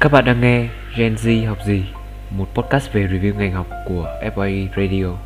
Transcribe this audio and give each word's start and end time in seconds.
Các 0.00 0.12
bạn 0.12 0.24
đang 0.24 0.40
nghe 0.40 0.68
Gen 0.96 1.14
Z 1.14 1.48
học 1.48 1.58
gì? 1.66 1.84
Một 2.30 2.46
podcast 2.54 2.92
về 2.92 3.06
review 3.06 3.34
ngành 3.34 3.52
học 3.52 3.66
của 3.88 4.06
FYE 4.34 4.68
Radio. 4.76 5.16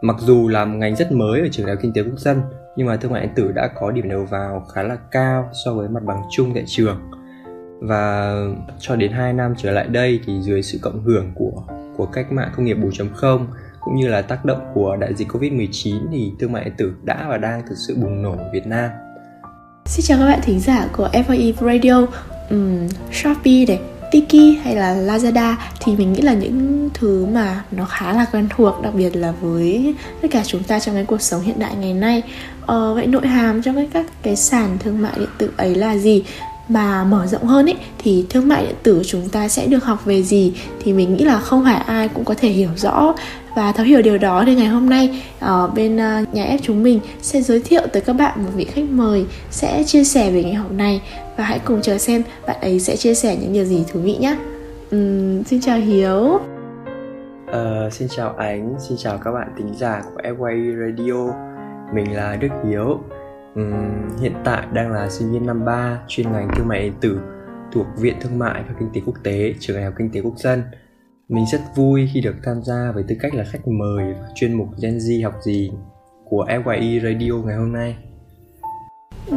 Mặc 0.00 0.16
dù 0.20 0.48
là 0.48 0.64
một 0.64 0.76
ngành 0.76 0.96
rất 0.96 1.12
mới 1.12 1.40
ở 1.40 1.48
trường 1.52 1.66
đại 1.66 1.74
học 1.74 1.82
kinh 1.82 1.92
tế 1.92 2.02
quốc 2.02 2.18
dân, 2.18 2.40
nhưng 2.76 2.86
mà 2.86 2.96
thương 2.96 3.12
mại 3.12 3.22
điện 3.22 3.32
tử 3.36 3.52
đã 3.52 3.68
có 3.80 3.90
điểm 3.90 4.08
đầu 4.08 4.24
vào 4.24 4.66
khá 4.74 4.82
là 4.82 4.96
cao 5.10 5.50
so 5.64 5.74
với 5.74 5.88
mặt 5.88 6.02
bằng 6.02 6.22
chung 6.30 6.54
tại 6.54 6.64
trường. 6.66 7.10
Và 7.80 8.34
cho 8.78 8.96
đến 8.96 9.12
2 9.12 9.32
năm 9.32 9.54
trở 9.56 9.70
lại 9.70 9.86
đây 9.86 10.20
thì 10.26 10.40
dưới 10.40 10.62
sự 10.62 10.78
cộng 10.82 11.02
hưởng 11.02 11.32
của 11.34 11.62
của 11.96 12.06
cách 12.06 12.32
mạng 12.32 12.52
công 12.56 12.64
nghiệp 12.66 12.76
4.0 12.76 13.46
cũng 13.80 13.96
như 13.96 14.08
là 14.08 14.22
tác 14.22 14.44
động 14.44 14.70
của 14.74 14.96
đại 14.96 15.14
dịch 15.14 15.28
Covid-19 15.28 15.96
thì 16.12 16.32
thương 16.40 16.52
mại 16.52 16.64
điện 16.64 16.74
tử 16.76 16.94
đã 17.04 17.26
và 17.28 17.38
đang 17.38 17.62
thực 17.68 17.76
sự 17.86 17.96
bùng 17.96 18.22
nổ 18.22 18.32
ở 18.32 18.50
Việt 18.52 18.66
Nam. 18.66 18.90
Xin 19.86 20.04
chào 20.04 20.18
các 20.18 20.26
bạn 20.26 20.40
thính 20.42 20.60
giả 20.60 20.88
của 20.92 21.08
FYE 21.12 21.52
Radio 21.60 22.06
um, 22.50 22.88
Shopee 23.12 23.64
này, 23.68 23.80
Tiki 24.16 24.58
hay 24.64 24.76
là 24.76 24.94
Lazada 24.94 25.54
thì 25.80 25.96
mình 25.96 26.12
nghĩ 26.12 26.22
là 26.22 26.34
những 26.34 26.88
thứ 26.94 27.26
mà 27.26 27.62
nó 27.70 27.84
khá 27.84 28.12
là 28.12 28.26
quen 28.32 28.48
thuộc 28.56 28.82
đặc 28.82 28.94
biệt 28.94 29.16
là 29.16 29.32
với 29.40 29.94
tất 30.22 30.28
cả 30.30 30.42
chúng 30.46 30.62
ta 30.62 30.78
trong 30.78 30.94
cái 30.94 31.04
cuộc 31.04 31.22
sống 31.22 31.42
hiện 31.42 31.58
đại 31.58 31.74
ngày 31.76 31.94
nay. 31.94 32.22
Ờ, 32.66 32.94
vậy 32.94 33.06
nội 33.06 33.26
hàm 33.26 33.62
trong 33.62 33.74
cái 33.76 33.88
các 33.92 34.06
cái 34.22 34.36
sàn 34.36 34.78
thương 34.78 35.02
mại 35.02 35.12
điện 35.16 35.28
tử 35.38 35.50
ấy 35.56 35.74
là 35.74 35.96
gì? 35.96 36.24
Mà 36.68 37.04
mở 37.04 37.26
rộng 37.26 37.44
hơn 37.44 37.66
ấy 37.66 37.76
thì 37.98 38.26
thương 38.30 38.48
mại 38.48 38.66
điện 38.66 38.74
tử 38.82 39.02
chúng 39.06 39.28
ta 39.28 39.48
sẽ 39.48 39.66
được 39.66 39.84
học 39.84 40.04
về 40.04 40.22
gì? 40.22 40.52
Thì 40.84 40.92
mình 40.92 41.16
nghĩ 41.16 41.24
là 41.24 41.38
không 41.38 41.64
phải 41.64 41.82
ai 41.86 42.08
cũng 42.08 42.24
có 42.24 42.34
thể 42.34 42.48
hiểu 42.48 42.70
rõ 42.76 43.14
và 43.56 43.72
thấu 43.72 43.86
hiểu 43.86 44.02
điều 44.02 44.18
đó 44.18 44.42
thì 44.46 44.54
ngày 44.54 44.66
hôm 44.66 44.90
nay 44.90 45.22
ở 45.40 45.70
bên 45.74 45.96
ờ, 45.96 46.24
nhà 46.32 46.44
ép 46.44 46.60
chúng 46.62 46.82
mình 46.82 47.00
sẽ 47.22 47.40
giới 47.40 47.60
thiệu 47.60 47.82
tới 47.92 48.02
các 48.02 48.12
bạn 48.12 48.44
một 48.44 48.50
vị 48.54 48.64
khách 48.64 48.84
mời 48.90 49.26
sẽ 49.50 49.82
chia 49.86 50.04
sẻ 50.04 50.30
về 50.30 50.42
ngày 50.42 50.54
học 50.54 50.72
này 50.72 51.02
và 51.36 51.44
hãy 51.44 51.58
cùng 51.64 51.82
chờ 51.82 51.98
xem 51.98 52.22
bạn 52.46 52.56
ấy 52.60 52.80
sẽ 52.80 52.96
chia 52.96 53.14
sẻ 53.14 53.36
những 53.40 53.52
điều 53.52 53.64
gì 53.64 53.84
thú 53.92 54.00
vị 54.00 54.16
nhé 54.20 54.36
uhm, 54.96 55.42
xin 55.42 55.60
chào 55.60 55.78
hiếu. 55.78 56.40
Uh, 57.50 57.92
xin 57.92 58.08
chào 58.08 58.34
ánh 58.34 58.74
xin 58.78 58.98
chào 58.98 59.18
các 59.18 59.32
bạn 59.32 59.48
tính 59.56 59.74
giả 59.76 60.02
của 60.14 60.20
Airway 60.22 60.86
Radio. 60.86 61.32
Mình 61.94 62.16
là 62.16 62.36
đức 62.36 62.48
hiếu. 62.68 63.00
Uhm, 63.60 64.18
hiện 64.20 64.34
tại 64.44 64.66
đang 64.72 64.92
là 64.92 65.08
sinh 65.10 65.32
viên 65.32 65.46
năm 65.46 65.64
3 65.64 65.98
chuyên 66.08 66.32
ngành 66.32 66.48
thương 66.56 66.68
mại 66.68 66.80
điện 66.80 66.94
tử 67.00 67.20
thuộc 67.72 67.86
viện 67.96 68.14
thương 68.20 68.38
mại 68.38 68.62
và 68.68 68.74
kinh 68.78 68.88
tế 68.94 69.00
quốc 69.06 69.16
tế 69.22 69.54
trường 69.60 69.76
đại 69.76 69.84
học 69.84 69.94
kinh 69.98 70.10
tế 70.10 70.20
quốc 70.20 70.38
dân 70.38 70.62
mình 71.28 71.44
rất 71.52 71.60
vui 71.76 72.10
khi 72.14 72.20
được 72.20 72.34
tham 72.44 72.62
gia 72.64 72.92
với 72.94 73.04
tư 73.08 73.14
cách 73.20 73.34
là 73.34 73.44
khách 73.44 73.68
mời 73.68 74.14
chuyên 74.34 74.54
mục 74.54 74.68
Gen 74.82 74.98
Z 74.98 75.24
học 75.24 75.34
gì 75.42 75.70
của 76.24 76.46
FYI 76.48 77.00
Radio 77.00 77.46
ngày 77.46 77.56
hôm 77.56 77.72
nay. 77.72 77.96
Ừ, 79.26 79.36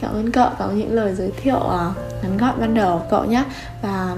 cảm 0.00 0.12
ơn 0.12 0.32
cậu, 0.32 0.50
có 0.58 0.70
những 0.70 0.92
lời 0.92 1.14
giới 1.14 1.32
thiệu 1.42 1.60
à, 1.60 1.94
ngắn 2.22 2.36
gọn 2.36 2.60
ban 2.60 2.74
đầu 2.74 2.98
của 2.98 3.04
cậu 3.10 3.24
nhé 3.24 3.44
Và 3.82 4.16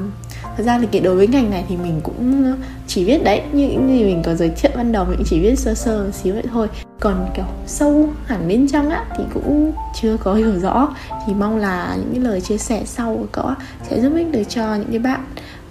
thật 0.57 0.63
ra 0.63 0.81
thì 0.93 1.01
đối 1.01 1.17
với 1.17 1.27
ngành 1.27 1.51
này 1.51 1.65
thì 1.69 1.77
mình 1.77 2.01
cũng 2.03 2.55
chỉ 2.87 3.07
biết 3.07 3.25
đấy 3.25 3.43
như 3.53 3.69
những 3.69 3.89
gì 3.89 4.05
mình 4.05 4.23
có 4.25 4.35
giới 4.35 4.49
thiệu 4.49 4.71
ban 4.77 4.93
đầu 4.93 5.05
mình 5.05 5.23
chỉ 5.25 5.41
biết 5.41 5.59
sơ 5.59 5.75
sơ 5.75 6.05
một 6.05 6.11
xíu 6.15 6.35
vậy 6.35 6.45
thôi. 6.51 6.69
Còn 7.01 7.29
kiểu 7.35 7.45
sâu 7.67 8.09
hẳn 8.25 8.49
bên 8.49 8.69
trong 8.69 8.91
á 8.91 9.05
thì 9.19 9.25
cũng 9.35 9.73
chưa 10.01 10.17
có 10.17 10.35
hiểu 10.35 10.61
rõ. 10.61 10.95
Thì 11.27 11.35
mong 11.35 11.57
là 11.57 11.97
những 11.99 12.11
cái 12.13 12.21
lời 12.21 12.41
chia 12.41 12.59
sẻ 12.59 12.83
sau 12.85 13.17
của 13.17 13.27
cậu 13.33 13.45
á, 13.45 13.55
sẽ 13.91 14.01
giúp 14.01 14.13
ích 14.17 14.27
được 14.33 14.43
cho 14.49 14.75
những 14.75 14.91
cái 14.91 14.99
bạn 14.99 15.25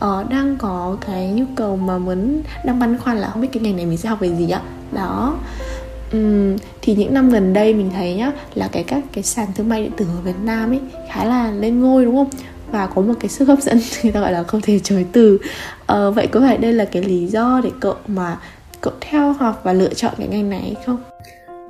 uh, 0.05 0.29
đang 0.29 0.57
có 0.57 0.97
cái 1.07 1.27
nhu 1.27 1.45
cầu 1.55 1.77
mà 1.77 1.97
muốn 1.97 2.41
đang 2.65 2.79
băn 2.79 2.97
khoăn 2.97 3.17
là 3.17 3.29
không 3.29 3.41
biết 3.41 3.47
cái 3.53 3.63
ngành 3.63 3.75
này 3.75 3.85
mình 3.85 3.97
sẽ 3.97 4.09
học 4.09 4.19
về 4.19 4.35
gì 4.35 4.49
ạ? 4.49 4.61
Đó. 4.91 5.37
Um, 6.11 6.55
thì 6.81 6.95
những 6.95 7.13
năm 7.13 7.29
gần 7.29 7.53
đây 7.53 7.73
mình 7.73 7.89
thấy 7.95 8.15
nhá 8.15 8.31
là 8.53 8.69
cái 8.71 8.83
các 8.83 9.03
cái 9.13 9.23
sàn 9.23 9.47
thương 9.55 9.69
mại 9.69 9.81
điện 9.81 9.91
tử 9.97 10.05
ở 10.17 10.21
Việt 10.21 10.39
Nam 10.43 10.71
ấy 10.71 10.81
khá 11.09 11.25
là 11.25 11.51
lên 11.51 11.81
ngôi 11.81 12.05
đúng 12.05 12.15
không? 12.15 12.29
Và 12.71 12.87
có 12.87 13.01
một 13.01 13.13
cái 13.19 13.29
sức 13.29 13.47
hấp 13.47 13.59
dẫn 13.59 13.79
người 14.03 14.11
ta 14.11 14.19
gọi 14.19 14.31
là 14.31 14.43
không 14.43 14.61
thể 14.61 14.79
chối 14.79 15.05
từ. 15.11 15.39
Uh, 15.81 16.15
vậy 16.15 16.27
có 16.27 16.39
phải 16.39 16.57
đây 16.57 16.73
là 16.73 16.85
cái 16.85 17.03
lý 17.03 17.27
do 17.27 17.61
để 17.63 17.69
cậu 17.79 17.95
mà 18.07 18.37
cậu 18.81 18.93
theo 19.01 19.33
học 19.33 19.61
và 19.63 19.73
lựa 19.73 19.93
chọn 19.93 20.13
cái 20.17 20.27
ngành 20.27 20.49
này 20.49 20.61
hay 20.61 20.75
không? 20.85 20.97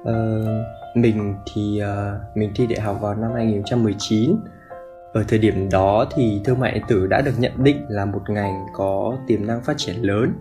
Uh, 0.01 0.95
mình 0.95 1.35
thì 1.53 1.81
uh, 1.81 2.37
mình 2.37 2.51
thi 2.55 2.67
đại 2.67 2.79
học 2.79 2.97
vào 3.01 3.15
năm 3.15 3.31
2019 3.35 4.35
ở 5.15 5.23
thời 5.27 5.39
điểm 5.39 5.69
đó 5.69 6.05
thì 6.15 6.41
thương 6.45 6.59
mại 6.59 6.71
điện 6.71 6.83
tử 6.87 7.07
đã 7.07 7.21
được 7.21 7.31
nhận 7.37 7.63
định 7.63 7.85
là 7.89 8.05
một 8.05 8.29
ngành 8.29 8.65
có 8.73 9.17
tiềm 9.27 9.47
năng 9.47 9.61
phát 9.61 9.77
triển 9.77 9.95
lớn. 9.95 10.33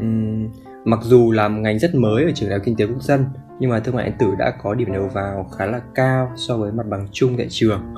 Uhm, 0.00 0.48
mặc 0.84 0.98
dù 1.02 1.32
là 1.32 1.48
một 1.48 1.60
ngành 1.60 1.78
rất 1.78 1.94
mới 1.94 2.24
ở 2.24 2.30
trường 2.34 2.48
đại 2.48 2.58
học 2.58 2.64
kinh 2.64 2.76
tế 2.76 2.86
quốc 2.86 3.02
dân 3.02 3.24
nhưng 3.58 3.70
mà 3.70 3.80
thương 3.80 3.96
mại 3.96 4.04
điện 4.04 4.14
tử 4.18 4.26
đã 4.38 4.52
có 4.62 4.74
điểm 4.74 4.92
đầu 4.92 5.08
vào 5.08 5.50
khá 5.58 5.66
là 5.66 5.80
cao 5.94 6.32
so 6.36 6.56
với 6.56 6.72
mặt 6.72 6.86
bằng 6.86 7.08
chung 7.12 7.34
tại 7.36 7.46
trường. 7.50 7.94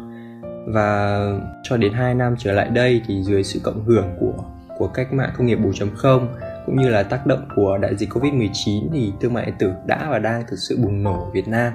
Và 0.66 1.20
cho 1.62 1.76
đến 1.76 1.92
2 1.92 2.14
năm 2.14 2.34
trở 2.38 2.52
lại 2.52 2.68
đây 2.68 3.02
thì 3.06 3.22
dưới 3.22 3.44
sự 3.44 3.60
cộng 3.62 3.84
hưởng 3.84 4.06
của 4.20 4.44
của 4.78 4.88
cách 4.88 5.12
mạng 5.12 5.30
công 5.38 5.46
nghiệp 5.46 5.58
4.0 5.58 6.26
cũng 6.66 6.76
như 6.76 6.88
là 6.88 7.02
tác 7.02 7.26
động 7.26 7.48
của 7.56 7.78
đại 7.78 7.96
dịch 7.96 8.10
Covid-19 8.10 8.88
thì 8.92 9.12
thương 9.20 9.34
mại 9.34 9.46
điện 9.46 9.54
tử 9.58 9.72
đã 9.86 10.08
và 10.10 10.18
đang 10.18 10.42
thực 10.50 10.56
sự 10.56 10.78
bùng 10.82 11.02
nổ 11.02 11.24
ở 11.24 11.30
Việt 11.30 11.48
Nam 11.48 11.72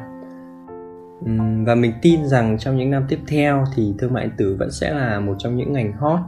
và 1.66 1.75
mình 1.75 1.94
tin 2.01 2.28
rằng 2.28 2.57
trong 2.59 2.78
những 2.78 2.91
năm 2.91 3.06
tiếp 3.09 3.19
theo 3.28 3.66
thì 3.75 3.94
thương 4.00 4.13
mại 4.13 4.25
điện 4.25 4.34
tử 4.38 4.56
vẫn 4.59 4.72
sẽ 4.72 4.94
là 4.94 5.19
một 5.19 5.35
trong 5.39 5.57
những 5.57 5.73
ngành 5.73 5.94
hot 5.94 6.19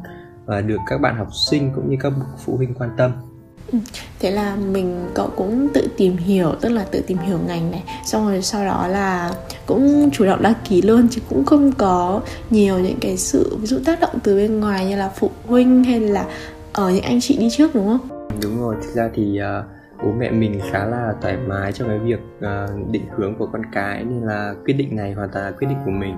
và 0.45 0.61
được 0.61 0.78
các 0.89 1.01
bạn 1.01 1.17
học 1.17 1.28
sinh 1.50 1.72
cũng 1.75 1.89
như 1.89 1.97
các 2.00 2.13
phụ 2.45 2.57
huynh 2.57 2.73
quan 2.73 2.89
tâm. 2.97 3.11
Ừ, 3.72 3.79
thế 4.19 4.31
là 4.31 4.56
mình 4.56 5.06
cậu 5.13 5.29
cũng 5.35 5.67
tự 5.73 5.88
tìm 5.97 6.17
hiểu 6.17 6.51
tức 6.61 6.69
là 6.69 6.85
tự 6.91 7.01
tìm 7.07 7.17
hiểu 7.17 7.39
ngành 7.47 7.72
này. 7.72 7.83
Xong 8.06 8.28
rồi 8.28 8.41
sau 8.41 8.66
đó 8.66 8.88
là 8.88 9.33
cũng 9.66 10.09
chủ 10.13 10.25
động 10.25 10.41
đăng 10.41 10.53
ký 10.69 10.81
luôn 10.81 11.07
chứ 11.12 11.22
cũng 11.29 11.45
không 11.45 11.72
có 11.72 12.22
nhiều 12.50 12.79
những 12.79 12.97
cái 13.01 13.17
sự 13.17 13.57
ví 13.62 13.67
dụ 13.67 13.79
tác 13.85 14.00
động 14.00 14.16
từ 14.23 14.35
bên 14.35 14.59
ngoài 14.59 14.85
như 14.85 14.95
là 14.95 15.12
phụ 15.16 15.29
huynh 15.47 15.83
hay 15.83 16.00
là 16.00 16.25
ở 16.73 16.91
những 16.91 17.03
anh 17.03 17.22
chị 17.22 17.38
đi 17.38 17.50
trước 17.51 17.75
đúng 17.75 17.85
không? 17.88 18.29
Đúng 18.41 18.62
rồi 18.62 18.75
thực 18.83 18.95
ra 18.95 19.09
thì 19.16 19.39
uh, 19.59 19.75
bố 20.03 20.11
mẹ 20.11 20.31
mình 20.31 20.61
khá 20.72 20.85
là 20.85 21.13
thoải 21.22 21.38
mái 21.47 21.72
trong 21.72 21.88
cái 21.88 22.00
việc 22.00 22.19
uh, 22.38 22.91
định 22.91 23.06
hướng 23.17 23.35
của 23.35 23.45
con 23.53 23.61
cái 23.72 24.03
nên 24.03 24.22
là 24.22 24.53
quyết 24.66 24.73
định 24.73 24.95
này 24.95 25.13
hoàn 25.13 25.29
toàn 25.33 25.45
là 25.45 25.51
quyết 25.51 25.67
định 25.67 25.78
của 25.85 25.91
mình. 25.91 26.17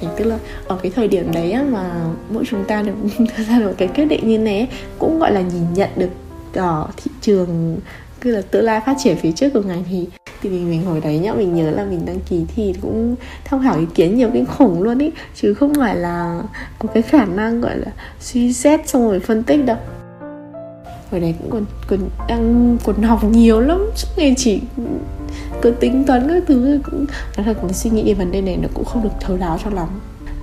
Thì 0.00 0.06
tức 0.16 0.24
là 0.24 0.38
ở 0.68 0.78
cái 0.82 0.92
thời 0.94 1.08
điểm 1.08 1.32
đấy 1.32 1.52
á, 1.52 1.64
mà 1.70 1.92
mỗi 2.30 2.44
chúng 2.46 2.64
ta 2.64 2.82
được 2.82 2.94
đưa 3.18 3.44
ra 3.44 3.58
được 3.58 3.74
cái 3.78 3.88
quyết 3.88 4.04
định 4.04 4.28
như 4.28 4.38
này 4.38 4.68
cũng 4.98 5.18
gọi 5.18 5.32
là 5.32 5.40
nhìn 5.40 5.74
nhận 5.74 5.90
được 5.96 6.10
ở 6.54 6.88
thị 6.96 7.10
trường 7.20 7.78
cứ 8.20 8.30
là 8.30 8.42
tương 8.50 8.64
lai 8.64 8.80
phát 8.86 8.96
triển 8.98 9.16
phía 9.16 9.32
trước 9.32 9.48
của 9.54 9.62
ngành 9.62 9.84
thì 9.90 10.08
thì 10.42 10.50
mình 10.50 10.70
mình 10.70 10.84
hồi 10.84 11.00
đấy 11.00 11.18
nhá 11.18 11.32
mình 11.34 11.54
nhớ 11.54 11.70
là 11.70 11.84
mình 11.84 12.06
đăng 12.06 12.20
ký 12.20 12.44
thì 12.56 12.74
cũng 12.82 13.16
tham 13.44 13.62
khảo 13.62 13.78
ý 13.78 13.86
kiến 13.94 14.16
nhiều 14.16 14.30
kinh 14.32 14.46
khủng 14.46 14.82
luôn 14.82 14.98
ý 14.98 15.10
chứ 15.34 15.54
không 15.54 15.74
phải 15.74 15.96
là 15.96 16.42
có 16.78 16.88
cái 16.94 17.02
khả 17.02 17.24
năng 17.24 17.60
gọi 17.60 17.78
là 17.78 17.92
suy 18.20 18.52
xét 18.52 18.88
xong 18.88 19.08
rồi 19.08 19.20
phân 19.20 19.42
tích 19.42 19.66
đâu 19.66 19.76
hồi 21.10 21.20
đấy 21.20 21.34
cũng 21.38 21.50
còn 21.50 21.64
còn 21.86 22.00
đang 22.28 22.76
còn 22.84 23.02
học 23.02 23.24
nhiều 23.24 23.60
lắm 23.60 23.90
suốt 23.96 24.08
ngày 24.16 24.34
chỉ 24.36 24.60
cứ 25.62 25.70
tính 25.70 26.04
toán 26.04 26.28
các 26.28 26.42
thứ 26.46 26.78
cũng 26.84 27.06
nói 27.36 27.44
thật 27.44 27.64
mình 27.64 27.72
suy 27.72 27.90
nghĩ 27.90 28.02
về 28.02 28.14
vấn 28.14 28.32
đề 28.32 28.40
này 28.40 28.56
nó 28.56 28.68
cũng 28.74 28.84
không 28.84 29.02
được 29.02 29.10
thấu 29.20 29.36
đáo 29.36 29.58
cho 29.64 29.70
lắm. 29.70 29.88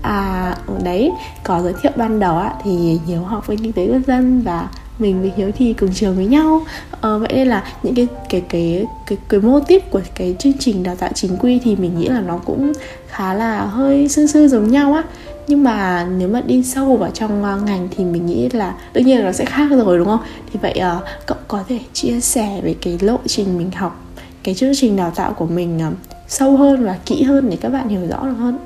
À 0.01 0.55
đấy 0.83 1.11
có 1.43 1.61
giới 1.61 1.73
thiệu 1.81 1.91
ban 1.95 2.19
đầu 2.19 2.37
á 2.37 2.53
thì 2.63 2.99
hiếu 3.07 3.21
học 3.21 3.47
với 3.47 3.57
kinh 3.57 3.73
tế 3.73 3.87
quốc 3.87 4.01
dân 4.07 4.41
và 4.41 4.69
mình 4.99 5.21
với 5.21 5.31
hiếu 5.35 5.51
thì 5.57 5.73
cùng 5.73 5.93
trường 5.93 6.15
với 6.15 6.25
nhau. 6.25 6.61
Ờ, 7.01 7.19
vậy 7.19 7.29
nên 7.33 7.47
là 7.47 7.63
những 7.83 7.95
cái 7.95 8.07
cái 8.29 8.41
cái 8.49 8.85
cái 9.07 9.17
cái 9.29 9.39
mô 9.39 9.59
típ 9.59 9.91
của 9.91 10.01
cái 10.15 10.35
chương 10.39 10.53
trình 10.59 10.83
đào 10.83 10.95
tạo 10.95 11.09
chính 11.13 11.37
quy 11.37 11.59
thì 11.63 11.75
mình 11.75 11.99
nghĩ 11.99 12.07
là 12.07 12.21
nó 12.21 12.37
cũng 12.37 12.73
khá 13.07 13.33
là 13.33 13.65
hơi 13.65 14.09
sư 14.09 14.27
sư 14.27 14.47
giống 14.47 14.71
nhau 14.71 14.93
á 14.93 15.03
nhưng 15.47 15.63
mà 15.63 16.07
nếu 16.17 16.27
mà 16.27 16.41
đi 16.41 16.63
sâu 16.63 16.97
vào 16.97 17.11
trong 17.11 17.43
ờ, 17.43 17.57
ngành 17.57 17.87
thì 17.91 18.05
mình 18.05 18.25
nghĩ 18.25 18.49
là 18.49 18.75
đương 18.93 19.05
nhiên 19.05 19.19
là 19.19 19.25
nó 19.25 19.31
sẽ 19.31 19.45
khác 19.45 19.67
rồi 19.71 19.97
đúng 19.97 20.07
không? 20.07 20.23
Thì 20.51 20.59
vậy 20.61 20.81
uh, 20.97 21.03
cậu 21.25 21.37
có 21.47 21.63
thể 21.67 21.79
chia 21.93 22.19
sẻ 22.19 22.61
về 22.63 22.75
cái 22.81 22.99
lộ 23.01 23.17
trình 23.25 23.57
mình 23.57 23.71
học 23.71 24.05
cái 24.43 24.55
chương 24.55 24.71
trình 24.75 24.95
đào 24.95 25.11
tạo 25.15 25.33
của 25.33 25.45
mình 25.45 25.79
uh, 25.87 25.93
sâu 26.27 26.57
hơn 26.57 26.85
và 26.85 26.99
kỹ 27.05 27.23
hơn 27.23 27.49
để 27.49 27.57
các 27.61 27.69
bạn 27.69 27.89
hiểu 27.89 28.07
rõ 28.07 28.25
được 28.25 28.35
hơn 28.39 28.57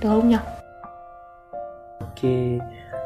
được 0.00 0.08
không 0.08 0.28
nhỉ? 0.28 0.36
Ok 2.00 2.30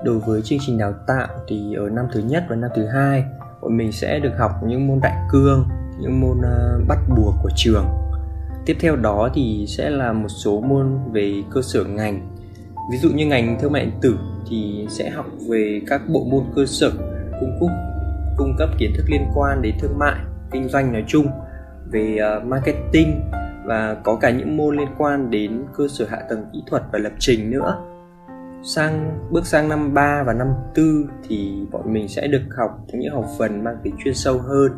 đối 0.05 0.19
với 0.19 0.43
chương 0.43 0.59
trình 0.67 0.79
đào 0.79 0.93
tạo 1.07 1.29
thì 1.49 1.75
ở 1.75 1.89
năm 1.91 2.07
thứ 2.13 2.21
nhất 2.21 2.45
và 2.49 2.57
năm 2.57 2.71
thứ 2.77 2.87
hai 2.87 3.25
bọn 3.63 3.77
mình 3.77 3.93
sẽ 3.93 4.19
được 4.19 4.33
học 4.39 4.51
những 4.67 4.87
môn 4.87 5.01
đại 5.01 5.17
cương 5.31 5.67
những 6.01 6.21
môn 6.21 6.39
uh, 6.39 6.89
bắt 6.89 6.99
buộc 7.17 7.35
của 7.43 7.51
trường. 7.57 7.87
Tiếp 8.67 8.77
theo 8.81 8.97
đó 8.97 9.31
thì 9.35 9.67
sẽ 9.69 9.91
là 9.91 10.13
một 10.13 10.29
số 10.29 10.61
môn 10.61 10.99
về 11.13 11.43
cơ 11.51 11.63
sở 11.63 11.85
ngành 11.85 12.36
ví 12.93 12.99
dụ 12.99 13.09
như 13.11 13.27
ngành 13.27 13.59
thương 13.61 13.73
mại 13.73 13.85
điện 13.85 13.95
tử 14.01 14.19
thì 14.51 14.87
sẽ 14.91 15.11
học 15.11 15.27
về 15.49 15.81
các 15.87 16.03
bộ 16.09 16.25
môn 16.31 16.45
cơ 16.57 16.67
sở 16.67 16.91
cung 17.41 17.57
cấp 17.61 17.71
cung 18.37 18.55
cấp 18.59 18.69
kiến 18.79 18.93
thức 18.97 19.05
liên 19.09 19.27
quan 19.35 19.63
đến 19.63 19.75
thương 19.81 19.99
mại 19.99 20.21
kinh 20.51 20.69
doanh 20.69 20.93
nói 20.93 21.05
chung 21.09 21.27
về 21.91 22.19
uh, 22.39 22.45
marketing 22.45 23.21
và 23.67 23.97
có 24.05 24.17
cả 24.17 24.31
những 24.31 24.57
môn 24.57 24.77
liên 24.77 24.89
quan 24.99 25.31
đến 25.31 25.65
cơ 25.77 25.89
sở 25.89 26.07
hạ 26.11 26.19
tầng 26.29 26.45
kỹ 26.53 26.63
thuật 26.67 26.83
và 26.93 26.99
lập 26.99 27.13
trình 27.19 27.51
nữa. 27.51 27.79
Sang 28.63 29.19
bước 29.31 29.47
sang 29.47 29.69
năm 29.69 29.95
3 29.95 30.23
và 30.27 30.33
năm 30.33 30.49
4 30.77 31.07
thì 31.29 31.67
bọn 31.73 31.93
mình 31.93 32.09
sẽ 32.09 32.27
được 32.27 32.43
học 32.57 32.71
những 32.93 33.15
học 33.15 33.27
phần 33.39 33.65
mang 33.65 33.77
tính 33.83 33.95
chuyên 34.05 34.15
sâu 34.15 34.39
hơn 34.39 34.73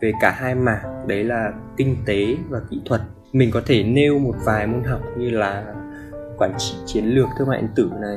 về 0.00 0.12
cả 0.20 0.30
hai 0.30 0.54
mảng 0.54 1.08
đấy 1.08 1.24
là 1.24 1.52
kinh 1.76 1.96
tế 2.06 2.36
và 2.48 2.60
kỹ 2.70 2.80
thuật. 2.84 3.00
Mình 3.32 3.50
có 3.50 3.60
thể 3.66 3.82
nêu 3.82 4.18
một 4.18 4.34
vài 4.44 4.66
môn 4.66 4.84
học 4.84 5.00
như 5.18 5.30
là 5.30 5.74
quản 6.38 6.54
trị 6.58 6.74
chiến 6.86 7.04
lược 7.04 7.28
thương 7.38 7.48
mại 7.48 7.60
điện 7.60 7.70
tử 7.74 7.90
này 8.00 8.16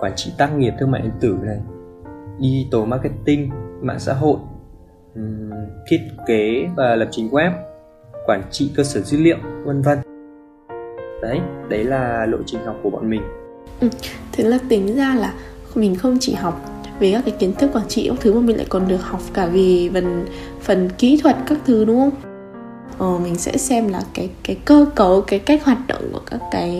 quản 0.00 0.12
trị 0.16 0.32
tác 0.38 0.56
nghiệp 0.56 0.72
thương 0.80 0.90
mại 0.90 1.02
điện 1.02 1.12
tử 1.20 1.36
này 1.42 1.60
digital 2.40 2.84
marketing 2.86 3.50
mạng 3.80 3.98
xã 3.98 4.12
hội 4.14 4.38
thiết 5.86 5.98
kế 6.26 6.68
và 6.76 6.94
lập 6.94 7.08
trình 7.10 7.28
web 7.28 7.50
quản 8.26 8.42
trị 8.50 8.70
cơ 8.76 8.82
sở 8.82 9.00
dữ 9.00 9.18
liệu 9.18 9.36
vân 9.64 9.82
vân. 9.82 9.98
Đấy 11.22 11.40
đấy 11.68 11.84
là 11.84 12.26
lộ 12.26 12.38
trình 12.46 12.64
học 12.64 12.76
của 12.82 12.90
bọn 12.90 13.10
mình. 13.10 13.22
Ừ, 13.80 13.88
thế 14.32 14.44
là 14.44 14.58
tính 14.68 14.96
ra 14.96 15.14
là 15.14 15.34
mình 15.74 15.94
không 15.94 16.16
chỉ 16.20 16.34
học 16.34 16.60
về 17.00 17.12
các 17.12 17.22
cái 17.24 17.34
kiến 17.38 17.54
thức 17.54 17.70
quản 17.74 17.88
trị 17.88 18.08
các 18.08 18.18
thứ 18.20 18.34
mà 18.34 18.40
mình 18.40 18.56
lại 18.56 18.66
còn 18.68 18.88
được 18.88 19.02
học 19.02 19.20
cả 19.34 19.46
về 19.46 19.90
phần 19.92 20.26
phần 20.60 20.88
kỹ 20.98 21.20
thuật 21.22 21.36
các 21.46 21.58
thứ 21.66 21.84
đúng 21.84 22.00
không? 22.00 22.27
Ờ, 22.98 23.18
mình 23.18 23.36
sẽ 23.36 23.56
xem 23.56 23.88
là 23.88 24.02
cái 24.14 24.30
cái 24.44 24.56
cơ 24.64 24.86
cấu 24.94 25.20
cái 25.20 25.38
cách 25.38 25.64
hoạt 25.64 25.78
động 25.86 26.02
của 26.12 26.20
các 26.30 26.40
cái 26.50 26.72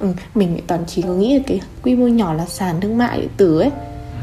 ừ, 0.00 0.08
mình 0.34 0.58
toàn 0.66 0.84
chỉ 0.86 1.02
có 1.02 1.08
nghĩ 1.08 1.38
là 1.38 1.42
cái 1.46 1.60
quy 1.82 1.96
mô 1.96 2.06
nhỏ 2.06 2.32
là 2.32 2.46
sàn 2.46 2.80
thương 2.80 2.98
mại 2.98 3.20
điện 3.20 3.30
tử 3.36 3.60
ấy. 3.60 3.70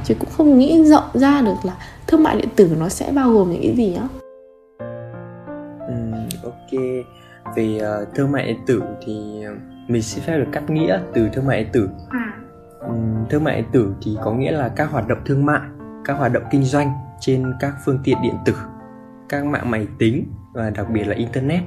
Chứ 0.06 0.16
cũng 0.20 0.30
không 0.30 0.58
nghĩ 0.58 0.84
rộng 0.86 1.10
ra 1.14 1.42
được 1.42 1.56
là 1.64 1.74
thương 2.08 2.24
mại 2.24 2.36
điện 2.36 2.50
tử 2.56 2.76
nó 2.80 2.90
sẽ 2.90 3.12
bao 3.12 3.32
gồm 3.32 3.52
những 3.52 3.62
cái 3.62 3.76
gì 3.76 3.96
á 3.96 4.08
ừ, 5.88 5.94
ok. 6.44 6.82
Về 7.56 7.82
uh, 8.02 8.16
thương 8.16 8.32
mại 8.32 8.46
điện 8.46 8.60
tử 8.66 8.84
thì 9.06 9.44
mình 9.88 10.02
xin 10.02 10.24
phép 10.24 10.38
được 10.38 10.48
cắt 10.52 10.70
nghĩa 10.70 11.00
từ 11.14 11.30
thương 11.34 11.48
mại 11.48 11.64
điện 11.64 11.70
tử. 11.74 11.90
À. 12.10 12.34
um, 12.80 13.26
thương 13.30 13.44
mại 13.44 13.56
điện 13.56 13.70
tử 13.72 13.94
thì 14.04 14.18
có 14.24 14.34
nghĩa 14.34 14.52
là 14.52 14.70
các 14.70 14.92
hoạt 14.92 15.08
động 15.08 15.20
thương 15.26 15.46
mại 15.46 15.62
các 16.06 16.14
hoạt 16.14 16.34
động 16.34 16.44
kinh 16.52 16.64
doanh 16.64 16.92
trên 17.20 17.54
các 17.60 17.74
phương 17.86 18.00
tiện 18.04 18.18
điện 18.24 18.36
tử 18.46 18.54
các 19.30 19.46
mạng 19.46 19.72
máy 19.72 19.88
tính 20.00 20.26
và 20.54 20.70
đặc 20.70 20.88
biệt 20.94 21.04
là 21.04 21.16
internet. 21.16 21.62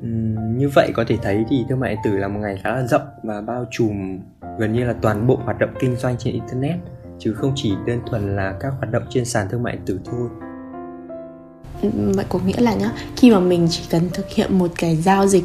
Uhm, 0.00 0.58
như 0.58 0.68
vậy 0.74 0.92
có 0.94 1.04
thể 1.08 1.16
thấy 1.22 1.44
thì 1.50 1.64
thương 1.68 1.80
mại 1.80 1.90
điện 1.90 2.00
tử 2.04 2.16
là 2.16 2.28
một 2.28 2.40
ngành 2.40 2.56
khá 2.62 2.70
là 2.70 2.86
rộng 2.86 3.06
và 3.22 3.40
bao 3.40 3.64
trùm 3.70 4.18
gần 4.58 4.72
như 4.72 4.84
là 4.84 4.94
toàn 5.02 5.26
bộ 5.26 5.36
hoạt 5.44 5.58
động 5.58 5.70
kinh 5.80 5.96
doanh 5.96 6.16
trên 6.18 6.34
internet 6.34 6.76
chứ 7.18 7.32
không 7.32 7.52
chỉ 7.56 7.74
đơn 7.86 8.00
thuần 8.06 8.36
là 8.36 8.54
các 8.60 8.72
hoạt 8.78 8.90
động 8.90 9.02
trên 9.10 9.24
sàn 9.24 9.48
thương 9.50 9.62
mại 9.62 9.72
điện 9.72 9.82
tử 9.86 10.00
thôi. 10.04 10.28
Ừ, 11.82 11.90
vậy 12.14 12.24
có 12.28 12.38
nghĩa 12.46 12.60
là 12.60 12.74
nhá 12.74 12.92
khi 13.16 13.30
mà 13.30 13.40
mình 13.40 13.66
chỉ 13.70 13.82
cần 13.90 14.08
thực 14.12 14.28
hiện 14.28 14.58
một 14.58 14.70
cái 14.78 14.96
giao 14.96 15.26
dịch 15.26 15.44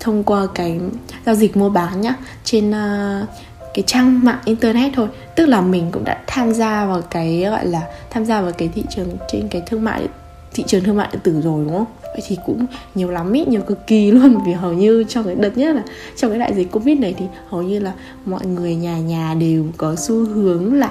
thông 0.00 0.24
qua 0.24 0.46
cái 0.54 0.80
giao 1.26 1.34
dịch 1.34 1.56
mua 1.56 1.70
bán 1.70 2.00
nhá 2.00 2.14
trên 2.44 2.70
uh, 2.70 3.28
cái 3.74 3.84
trang 3.86 4.24
mạng 4.24 4.38
internet 4.44 4.92
thôi 4.94 5.08
tức 5.36 5.46
là 5.46 5.60
mình 5.60 5.88
cũng 5.92 6.04
đã 6.04 6.20
tham 6.26 6.52
gia 6.52 6.86
vào 6.86 7.02
cái 7.10 7.40
gọi 7.50 7.66
là 7.66 7.82
tham 8.10 8.24
gia 8.24 8.40
vào 8.42 8.52
cái 8.52 8.70
thị 8.74 8.84
trường 8.90 9.16
trên 9.32 9.48
cái 9.48 9.62
thương 9.66 9.84
mại 9.84 10.08
thị 10.54 10.64
trường 10.66 10.84
thương 10.84 10.96
mại 10.96 11.08
điện 11.12 11.20
tử 11.22 11.40
rồi, 11.40 11.64
đúng 11.64 11.72
không? 11.72 11.86
Vậy 12.02 12.22
thì 12.28 12.38
cũng 12.46 12.66
nhiều 12.94 13.10
lắm 13.10 13.32
ý, 13.32 13.44
nhiều 13.44 13.60
cực 13.60 13.86
kỳ 13.86 14.10
luôn. 14.10 14.38
Vì 14.46 14.52
hầu 14.52 14.72
như 14.72 15.04
trong 15.08 15.24
cái 15.24 15.34
đợt 15.34 15.58
nhất 15.58 15.74
là 15.74 15.82
trong 16.16 16.30
cái 16.30 16.38
đại 16.38 16.54
dịch 16.54 16.72
covid 16.72 16.98
này 16.98 17.14
thì 17.18 17.24
hầu 17.48 17.62
như 17.62 17.78
là 17.78 17.92
mọi 18.24 18.46
người 18.46 18.74
nhà 18.74 18.98
nhà 18.98 19.34
đều 19.34 19.64
có 19.76 19.96
xu 19.96 20.14
hướng 20.24 20.74
là, 20.74 20.90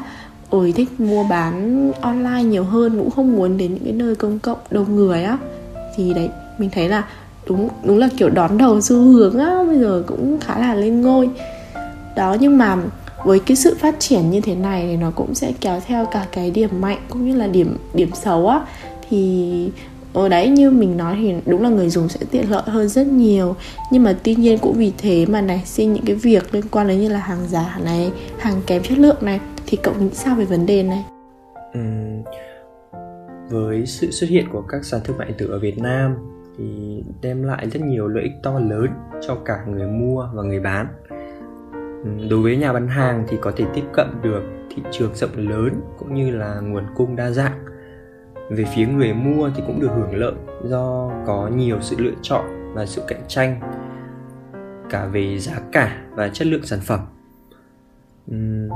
ôi, 0.49 0.73
thích 0.75 0.89
mua 0.99 1.23
bán 1.23 1.91
online 2.01 2.43
nhiều 2.43 2.63
hơn, 2.63 2.97
cũng 2.99 3.11
không 3.11 3.35
muốn 3.35 3.57
đến 3.57 3.73
những 3.73 3.83
cái 3.83 3.93
nơi 3.93 4.15
công 4.15 4.39
cộng 4.39 4.57
đông 4.71 4.95
người 4.95 5.23
á. 5.23 5.37
Thì 5.95 6.13
đấy, 6.13 6.29
mình 6.57 6.69
thấy 6.69 6.89
là 6.89 7.03
đúng 7.47 7.69
đúng 7.83 7.97
là 7.97 8.09
kiểu 8.17 8.29
đón 8.29 8.57
đầu 8.57 8.81
xu 8.81 8.95
hướng 8.95 9.39
á, 9.39 9.63
bây 9.67 9.79
giờ 9.79 10.03
cũng 10.07 10.39
khá 10.39 10.59
là 10.59 10.75
lên 10.75 11.01
ngôi. 11.01 11.29
Đó, 12.15 12.37
nhưng 12.39 12.57
mà 12.57 12.77
với 13.23 13.39
cái 13.39 13.57
sự 13.57 13.75
phát 13.79 13.99
triển 13.99 14.29
như 14.29 14.41
thế 14.41 14.55
này 14.55 14.87
thì 14.87 14.97
nó 14.97 15.11
cũng 15.15 15.35
sẽ 15.35 15.53
kéo 15.61 15.81
theo 15.87 16.05
cả 16.05 16.25
cái 16.31 16.51
điểm 16.51 16.69
mạnh 16.81 16.97
cũng 17.09 17.25
như 17.25 17.35
là 17.35 17.47
điểm 17.47 17.77
điểm 17.93 18.09
xấu 18.13 18.47
á 18.47 18.61
thì 19.11 19.71
ở 20.13 20.29
đấy 20.29 20.49
như 20.49 20.71
mình 20.71 20.97
nói 20.97 21.15
thì 21.21 21.35
đúng 21.45 21.63
là 21.63 21.69
người 21.69 21.89
dùng 21.89 22.09
sẽ 22.09 22.19
tiện 22.31 22.51
lợi 22.51 22.63
hơn 22.65 22.89
rất 22.89 23.07
nhiều. 23.07 23.55
Nhưng 23.91 24.03
mà 24.03 24.15
tuy 24.23 24.35
nhiên 24.35 24.57
cũng 24.61 24.73
vì 24.73 24.93
thế 24.97 25.25
mà 25.25 25.41
nảy 25.41 25.61
sinh 25.65 25.93
những 25.93 26.05
cái 26.05 26.15
việc 26.15 26.55
liên 26.55 26.63
quan 26.71 26.87
đến 26.87 26.99
như 26.99 27.09
là 27.09 27.19
hàng 27.19 27.47
giả 27.47 27.79
này 27.83 28.11
hàng 28.39 28.61
kém 28.67 28.83
chất 28.83 28.97
lượng 28.97 29.17
này 29.21 29.39
thì 29.67 29.77
cậu 29.83 29.93
nghĩ 29.99 30.09
sao 30.13 30.35
về 30.35 30.45
vấn 30.45 30.65
đề 30.65 30.83
này? 30.83 31.05
Uhm, 31.79 32.23
với 33.49 33.85
sự 33.85 34.11
xuất 34.11 34.29
hiện 34.29 34.45
của 34.51 34.61
các 34.61 34.85
sàn 34.85 35.01
thương 35.03 35.17
mại 35.17 35.27
điện 35.27 35.37
tử 35.37 35.47
ở 35.47 35.59
Việt 35.59 35.77
Nam 35.77 36.15
thì 36.57 37.03
đem 37.21 37.43
lại 37.43 37.69
rất 37.69 37.81
nhiều 37.81 38.07
lợi 38.07 38.23
ích 38.23 38.33
to 38.43 38.59
lớn 38.59 38.87
cho 39.27 39.35
cả 39.45 39.65
người 39.67 39.87
mua 39.87 40.27
và 40.33 40.43
người 40.43 40.59
bán. 40.59 40.87
Đối 42.29 42.41
với 42.41 42.57
nhà 42.57 42.73
bán 42.73 42.87
hàng 42.87 43.25
thì 43.29 43.37
có 43.41 43.51
thể 43.55 43.65
tiếp 43.73 43.83
cận 43.93 44.07
được 44.23 44.41
thị 44.69 44.81
trường 44.91 45.15
rộng 45.15 45.49
lớn 45.49 45.81
cũng 45.99 46.13
như 46.15 46.31
là 46.31 46.59
nguồn 46.59 46.83
cung 46.95 47.15
đa 47.15 47.31
dạng 47.31 47.65
về 48.49 48.65
phía 48.75 48.87
người 48.87 49.13
mua 49.13 49.49
thì 49.55 49.63
cũng 49.67 49.79
được 49.79 49.91
hưởng 49.95 50.15
lợi 50.15 50.33
do 50.63 51.11
có 51.25 51.49
nhiều 51.55 51.77
sự 51.81 51.95
lựa 51.99 52.13
chọn 52.21 52.73
và 52.73 52.85
sự 52.85 53.01
cạnh 53.07 53.21
tranh 53.27 53.59
cả 54.89 55.05
về 55.05 55.39
giá 55.39 55.59
cả 55.71 56.01
và 56.11 56.29
chất 56.29 56.47
lượng 56.47 56.65
sản 56.65 56.79
phẩm. 56.79 56.99
Uhm, 58.31 58.69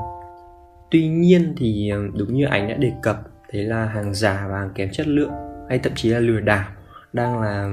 tuy 0.92 1.08
nhiên 1.08 1.54
thì 1.58 1.90
ờ, 1.90 2.00
đúng 2.18 2.34
như 2.34 2.46
anh 2.46 2.68
đã 2.68 2.76
đề 2.76 2.92
cập 3.04 3.22
thế 3.50 3.64
là 3.64 3.86
hàng 3.86 4.14
giả 4.14 4.48
và 4.50 4.60
hàng 4.60 4.72
kém 4.76 4.90
chất 4.92 5.08
lượng 5.08 5.32
hay 5.70 5.80
thậm 5.80 5.94
chí 5.96 6.10
là 6.10 6.20
lừa 6.20 6.40
đảo 6.40 6.66
đang 7.14 7.42
là 7.42 7.70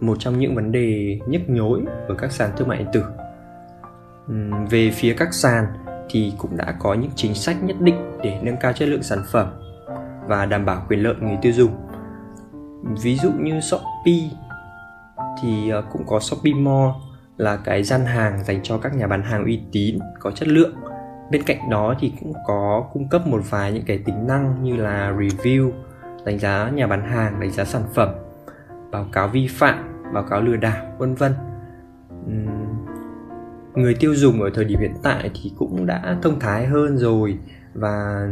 một 0.00 0.16
trong 0.20 0.38
những 0.38 0.54
vấn 0.54 0.72
đề 0.72 1.18
nhức 1.26 1.42
nhối 1.48 1.80
ở 2.08 2.14
các 2.14 2.32
sàn 2.32 2.50
thương 2.56 2.68
mại 2.68 2.78
điện 2.78 2.88
tử. 2.92 3.04
Uhm, 4.32 4.66
về 4.70 4.90
phía 4.94 5.14
các 5.18 5.34
sàn 5.34 5.66
thì 6.10 6.32
cũng 6.38 6.56
đã 6.56 6.74
có 6.78 6.94
những 6.94 7.10
chính 7.14 7.34
sách 7.34 7.56
nhất 7.62 7.76
định 7.80 7.96
để 8.22 8.38
nâng 8.42 8.56
cao 8.60 8.72
chất 8.72 8.88
lượng 8.88 9.02
sản 9.02 9.18
phẩm 9.32 9.46
và 10.26 10.46
đảm 10.46 10.64
bảo 10.64 10.86
quyền 10.88 11.02
lợi 11.02 11.14
người 11.20 11.38
tiêu 11.42 11.52
dùng. 11.52 11.70
Ví 13.02 13.16
dụ 13.16 13.32
như 13.40 13.60
shopee 13.60 14.30
thì 15.42 15.70
ờ, 15.70 15.82
cũng 15.92 16.02
có 16.06 16.20
shopee 16.20 16.54
mall 16.54 16.90
là 17.36 17.56
cái 17.56 17.82
gian 17.82 18.04
hàng 18.04 18.44
dành 18.44 18.60
cho 18.62 18.78
các 18.78 18.96
nhà 18.96 19.06
bán 19.06 19.22
hàng 19.22 19.44
uy 19.44 19.60
tín, 19.72 19.98
có 20.18 20.30
chất 20.30 20.48
lượng. 20.48 20.74
Bên 21.30 21.42
cạnh 21.42 21.70
đó 21.70 21.94
thì 22.00 22.12
cũng 22.20 22.32
có 22.46 22.84
cung 22.92 23.08
cấp 23.08 23.26
một 23.26 23.40
vài 23.50 23.72
những 23.72 23.84
cái 23.86 23.98
tính 23.98 24.26
năng 24.26 24.62
như 24.62 24.76
là 24.76 25.12
review, 25.12 25.70
đánh 26.24 26.38
giá 26.38 26.70
nhà 26.74 26.86
bán 26.86 27.02
hàng, 27.10 27.40
đánh 27.40 27.50
giá 27.50 27.64
sản 27.64 27.82
phẩm, 27.94 28.08
báo 28.90 29.06
cáo 29.12 29.28
vi 29.28 29.48
phạm, 29.50 30.04
báo 30.14 30.22
cáo 30.22 30.40
lừa 30.40 30.56
đảo, 30.56 30.86
vân 30.98 31.14
vân. 31.14 31.32
Người 33.74 33.94
tiêu 33.94 34.14
dùng 34.14 34.42
ở 34.42 34.50
thời 34.54 34.64
điểm 34.64 34.80
hiện 34.80 34.94
tại 35.02 35.30
thì 35.34 35.52
cũng 35.58 35.86
đã 35.86 36.16
thông 36.22 36.40
thái 36.40 36.66
hơn 36.66 36.98
rồi 36.98 37.38
và 37.74 38.26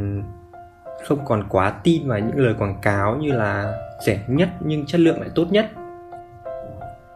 không 1.04 1.24
còn 1.24 1.44
quá 1.48 1.70
tin 1.84 2.08
vào 2.08 2.18
những 2.18 2.38
lời 2.38 2.54
quảng 2.58 2.78
cáo 2.82 3.16
như 3.16 3.32
là 3.32 3.74
rẻ 4.06 4.20
nhất 4.28 4.48
nhưng 4.60 4.86
chất 4.86 5.00
lượng 5.00 5.20
lại 5.20 5.30
tốt 5.34 5.46
nhất. 5.50 5.66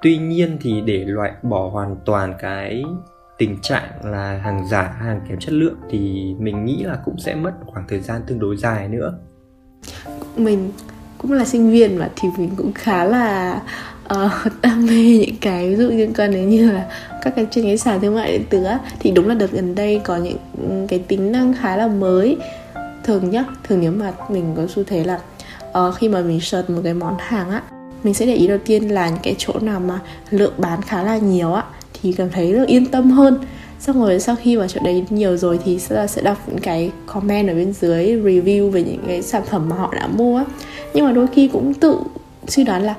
Tuy 0.02 0.16
nhiên 0.16 0.58
thì 0.60 0.80
để 0.80 1.04
loại 1.04 1.32
bỏ 1.42 1.68
hoàn 1.68 1.96
toàn 2.04 2.34
cái 2.38 2.84
tình 3.38 3.58
trạng 3.62 3.90
là 4.04 4.38
hàng 4.38 4.68
giả 4.68 4.82
hàng 4.82 5.20
kém 5.28 5.38
chất 5.38 5.52
lượng 5.52 5.76
thì 5.90 6.34
mình 6.38 6.64
nghĩ 6.64 6.82
là 6.82 6.98
cũng 7.04 7.18
sẽ 7.18 7.34
mất 7.34 7.52
khoảng 7.66 7.86
thời 7.88 8.00
gian 8.00 8.22
tương 8.26 8.38
đối 8.38 8.56
dài 8.56 8.88
nữa. 8.88 9.18
Mình 10.36 10.72
cũng 11.18 11.32
là 11.32 11.44
sinh 11.44 11.70
viên 11.70 11.98
mà 11.98 12.10
thì 12.16 12.28
mình 12.38 12.50
cũng 12.56 12.72
khá 12.72 13.04
là 13.04 13.60
uh, 14.14 14.52
đam 14.62 14.86
mê 14.86 15.18
những 15.26 15.36
cái 15.40 15.68
ví 15.68 15.76
dụ 15.76 15.88
liên 15.88 16.14
quan 16.14 16.30
đến 16.30 16.48
như 16.48 16.70
là 16.70 16.86
các 17.22 17.32
cái 17.36 17.46
trên 17.50 17.64
cái 17.64 17.78
sàn 17.78 18.00
thương 18.00 18.14
mại 18.14 18.32
điện 18.32 18.44
tử 18.50 18.64
á. 18.64 18.78
Thì 19.00 19.10
đúng 19.10 19.28
là 19.28 19.34
đợt 19.34 19.50
gần 19.50 19.74
đây 19.74 20.00
có 20.04 20.16
những 20.16 20.36
ừ, 20.58 20.86
cái 20.88 20.98
tính 20.98 21.32
năng 21.32 21.54
khá 21.54 21.76
là 21.76 21.86
mới 21.86 22.36
thường 23.04 23.30
nhá. 23.30 23.44
Thường 23.64 23.80
nếu 23.80 23.92
mà 23.92 24.12
mình 24.28 24.54
có 24.56 24.62
xu 24.68 24.82
thế 24.86 25.04
là 25.04 25.20
uh, 25.78 25.94
khi 25.94 26.08
mà 26.08 26.20
mình 26.20 26.40
search 26.40 26.70
một 26.70 26.80
cái 26.84 26.94
món 26.94 27.16
hàng 27.18 27.50
á 27.50 27.62
mình 28.04 28.14
sẽ 28.14 28.26
để 28.26 28.34
ý 28.34 28.46
đầu 28.46 28.58
tiên 28.64 28.88
là 28.88 29.08
những 29.08 29.22
cái 29.22 29.34
chỗ 29.38 29.52
nào 29.60 29.80
mà 29.80 30.00
lượng 30.30 30.52
bán 30.58 30.82
khá 30.82 31.02
là 31.02 31.18
nhiều 31.18 31.52
á 31.52 31.64
thì 32.02 32.12
cảm 32.12 32.30
thấy 32.30 32.52
được 32.52 32.66
yên 32.66 32.86
tâm 32.86 33.10
hơn. 33.10 33.38
Xong 33.80 34.00
rồi 34.00 34.20
sau 34.20 34.36
khi 34.36 34.56
vào 34.56 34.68
chỗ 34.68 34.80
đấy 34.84 35.04
nhiều 35.10 35.36
rồi 35.36 35.58
thì 35.64 35.78
sẽ 35.78 36.06
sẽ 36.06 36.22
đọc 36.22 36.38
những 36.46 36.58
cái 36.58 36.90
comment 37.06 37.48
ở 37.48 37.54
bên 37.54 37.72
dưới 37.72 38.06
review 38.06 38.70
về 38.70 38.82
những 38.82 39.02
cái 39.06 39.22
sản 39.22 39.42
phẩm 39.50 39.68
mà 39.68 39.76
họ 39.76 39.94
đã 39.94 40.06
mua 40.06 40.38
á. 40.38 40.44
Nhưng 40.94 41.06
mà 41.06 41.12
đôi 41.12 41.26
khi 41.26 41.48
cũng 41.48 41.74
tự 41.74 41.98
suy 42.46 42.64
đoán 42.64 42.82
là 42.82 42.94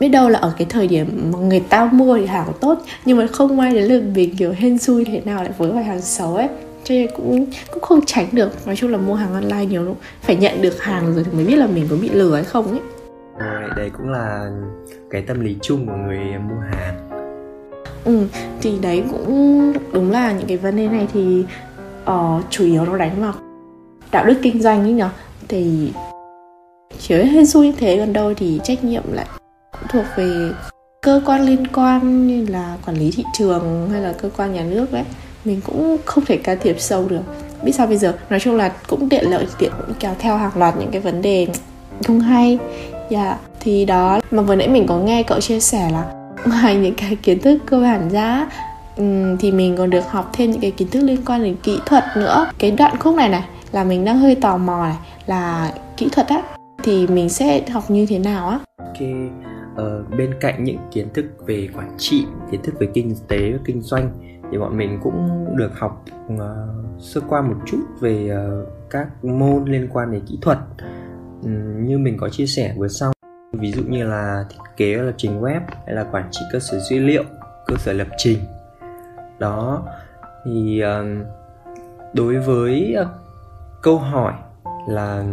biết 0.00 0.08
đâu 0.08 0.28
là 0.28 0.38
ở 0.38 0.52
cái 0.58 0.66
thời 0.70 0.88
điểm 0.88 1.30
mà 1.32 1.38
người 1.38 1.60
ta 1.60 1.88
mua 1.92 2.18
thì 2.18 2.26
hàng 2.26 2.52
tốt 2.60 2.78
nhưng 3.04 3.18
mà 3.18 3.26
không 3.26 3.56
may 3.56 3.74
đến 3.74 3.84
lượt 3.84 4.02
mình 4.14 4.36
kiểu 4.36 4.54
hên 4.56 4.78
xui 4.78 5.04
thế 5.04 5.20
nào 5.24 5.42
lại 5.42 5.52
với 5.58 5.72
phải 5.72 5.84
hàng 5.84 6.00
xấu 6.00 6.36
ấy 6.36 6.48
cho 6.88 6.94
nên 6.94 7.08
cũng 7.16 7.46
cũng 7.72 7.82
không 7.82 8.00
tránh 8.06 8.26
được. 8.32 8.66
Nói 8.66 8.76
chung 8.76 8.90
là 8.90 8.98
mua 8.98 9.14
hàng 9.14 9.34
online 9.34 9.66
nhiều 9.66 9.82
lúc 9.82 9.96
phải 10.22 10.36
nhận 10.36 10.62
được 10.62 10.82
hàng 10.82 11.14
rồi 11.14 11.24
thì 11.24 11.32
mới 11.32 11.44
biết 11.44 11.56
là 11.56 11.66
mình 11.66 11.86
có 11.90 11.96
bị 12.02 12.08
lừa 12.08 12.34
hay 12.34 12.44
không 12.44 12.70
ấy. 12.70 12.80
À, 13.38 13.68
đây 13.76 13.90
cũng 13.98 14.08
là 14.08 14.50
cái 15.10 15.22
tâm 15.22 15.40
lý 15.40 15.56
chung 15.62 15.86
của 15.86 15.96
người 16.06 16.18
mua 16.18 16.60
hàng. 16.70 17.08
Ừ 18.04 18.26
thì 18.60 18.72
đấy 18.82 19.04
cũng 19.10 19.72
đúng 19.92 20.10
là 20.10 20.32
những 20.32 20.46
cái 20.46 20.56
vấn 20.56 20.76
đề 20.76 20.88
này 20.88 21.08
thì 21.12 21.44
uh, 22.10 22.44
chủ 22.50 22.64
yếu 22.64 22.84
nó 22.84 22.96
đánh 22.96 23.22
vào 23.22 23.32
đạo 24.10 24.24
đức 24.24 24.38
kinh 24.42 24.62
doanh 24.62 24.82
ấy 24.82 24.92
nhở. 24.92 25.08
Thì 25.48 25.92
chỉ 26.98 27.14
hên 27.14 27.46
xui 27.46 27.66
như 27.66 27.72
thế 27.78 27.96
còn 27.98 28.12
đâu 28.12 28.34
thì 28.36 28.60
trách 28.64 28.84
nhiệm 28.84 29.12
lại 29.12 29.26
thuộc 29.88 30.04
về 30.16 30.50
cơ 31.02 31.20
quan 31.26 31.42
liên 31.42 31.66
quan 31.66 32.26
như 32.26 32.46
là 32.48 32.76
quản 32.86 32.96
lý 32.96 33.10
thị 33.10 33.24
trường 33.38 33.88
hay 33.90 34.00
là 34.00 34.14
cơ 34.22 34.30
quan 34.36 34.52
nhà 34.52 34.64
nước 34.64 34.92
đấy 34.92 35.04
mình 35.48 35.60
cũng 35.66 35.96
không 36.04 36.24
thể 36.24 36.36
can 36.36 36.58
thiệp 36.60 36.76
sâu 36.78 37.08
được. 37.08 37.20
Biết 37.62 37.72
sao 37.72 37.86
bây 37.86 37.96
giờ? 37.96 38.14
Nói 38.30 38.40
chung 38.40 38.56
là 38.56 38.72
cũng 38.86 39.08
tiện 39.08 39.30
lợi 39.30 39.46
tiện 39.58 39.72
cũng 39.86 39.96
kéo 40.00 40.14
theo 40.18 40.36
hàng 40.36 40.50
loạt 40.56 40.74
những 40.78 40.90
cái 40.90 41.00
vấn 41.00 41.22
đề 41.22 41.46
không 42.06 42.20
hay. 42.20 42.58
Dạ 43.10 43.24
yeah. 43.24 43.38
thì 43.60 43.84
đó 43.84 44.20
mà 44.30 44.42
vừa 44.42 44.56
nãy 44.56 44.68
mình 44.68 44.86
có 44.86 44.98
nghe 44.98 45.22
cậu 45.22 45.40
chia 45.40 45.60
sẻ 45.60 45.90
là 45.92 46.04
ngoài 46.46 46.76
những 46.76 46.94
cái 46.94 47.16
kiến 47.16 47.38
thức 47.40 47.58
cơ 47.66 47.80
bản 47.80 48.08
ra 48.08 48.46
thì 49.40 49.52
mình 49.52 49.76
còn 49.76 49.90
được 49.90 50.10
học 50.10 50.30
thêm 50.32 50.50
những 50.50 50.60
cái 50.60 50.70
kiến 50.70 50.88
thức 50.88 51.00
liên 51.00 51.24
quan 51.26 51.44
đến 51.44 51.56
kỹ 51.62 51.78
thuật 51.86 52.04
nữa. 52.16 52.50
Cái 52.58 52.70
đoạn 52.70 52.96
khúc 52.98 53.14
này 53.14 53.28
này 53.28 53.42
là 53.72 53.84
mình 53.84 54.04
đang 54.04 54.18
hơi 54.18 54.34
tò 54.34 54.56
mò 54.56 54.84
này 54.84 54.96
là 55.26 55.72
kỹ 55.96 56.08
thuật 56.12 56.26
á 56.28 56.42
thì 56.82 57.06
mình 57.06 57.28
sẽ 57.28 57.62
học 57.70 57.90
như 57.90 58.06
thế 58.06 58.18
nào 58.18 58.48
á? 58.48 58.58
Ok 58.78 59.08
ờ, 59.76 60.04
bên 60.18 60.34
cạnh 60.40 60.64
những 60.64 60.78
kiến 60.92 61.08
thức 61.14 61.24
về 61.46 61.68
quản 61.76 61.90
trị 61.98 62.24
kiến 62.50 62.60
thức 62.62 62.74
về 62.80 62.86
kinh 62.94 63.14
tế 63.28 63.52
và 63.52 63.58
kinh 63.64 63.80
doanh 63.80 64.10
thì 64.50 64.58
bọn 64.58 64.76
mình 64.76 64.98
cũng 65.02 65.46
được 65.56 65.78
học 65.78 66.04
uh, 66.34 66.40
sơ 66.98 67.20
qua 67.28 67.42
một 67.42 67.56
chút 67.66 67.80
về 68.00 68.30
uh, 68.32 68.68
các 68.90 69.24
môn 69.24 69.64
liên 69.64 69.88
quan 69.92 70.12
đến 70.12 70.22
kỹ 70.26 70.38
thuật. 70.42 70.58
Um, 71.42 71.86
như 71.86 71.98
mình 71.98 72.16
có 72.16 72.28
chia 72.28 72.46
sẻ 72.46 72.74
vừa 72.76 72.88
sau 72.88 73.12
ví 73.52 73.72
dụ 73.72 73.82
như 73.82 74.04
là 74.04 74.44
thiết 74.50 74.58
kế 74.76 74.94
lập 74.94 75.14
trình 75.16 75.40
web 75.40 75.60
hay 75.86 75.94
là 75.94 76.04
quản 76.04 76.28
trị 76.30 76.40
cơ 76.52 76.58
sở 76.58 76.78
dữ 76.78 76.98
liệu 76.98 77.24
cơ 77.66 77.76
sở 77.78 77.92
lập 77.92 78.08
trình. 78.16 78.38
Đó 79.38 79.82
thì 80.44 80.82
uh, 80.84 81.26
đối 82.14 82.38
với 82.38 82.96
uh, 83.00 83.06
câu 83.82 83.98
hỏi 83.98 84.32
là 84.88 85.24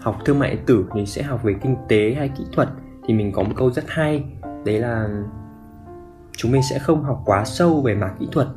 học 0.00 0.16
thương 0.24 0.38
mại 0.38 0.50
điện 0.50 0.64
tử 0.66 0.84
thì 0.94 1.06
sẽ 1.06 1.22
học 1.22 1.42
về 1.42 1.54
kinh 1.62 1.76
tế 1.88 2.14
hay 2.18 2.28
kỹ 2.28 2.44
thuật 2.52 2.68
thì 3.06 3.14
mình 3.14 3.32
có 3.32 3.42
một 3.42 3.52
câu 3.56 3.70
rất 3.70 3.84
hay 3.88 4.24
đấy 4.64 4.78
là 4.78 5.08
chúng 6.36 6.52
mình 6.52 6.62
sẽ 6.70 6.78
không 6.78 7.04
học 7.04 7.22
quá 7.24 7.44
sâu 7.44 7.82
về 7.82 7.94
mảng 7.94 8.16
kỹ 8.20 8.26
thuật 8.32 8.48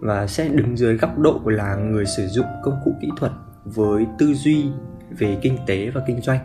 và 0.00 0.26
sẽ 0.26 0.48
đứng 0.48 0.76
dưới 0.76 0.96
góc 0.96 1.18
độ 1.18 1.40
là 1.44 1.74
người 1.74 2.06
sử 2.06 2.26
dụng 2.26 2.46
công 2.62 2.74
cụ 2.84 2.94
kỹ 3.00 3.08
thuật 3.16 3.32
với 3.64 4.06
tư 4.18 4.34
duy 4.34 4.64
về 5.10 5.36
kinh 5.42 5.58
tế 5.66 5.90
và 5.94 6.00
kinh 6.06 6.20
doanh. 6.20 6.38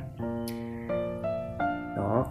Đó. 1.98 2.26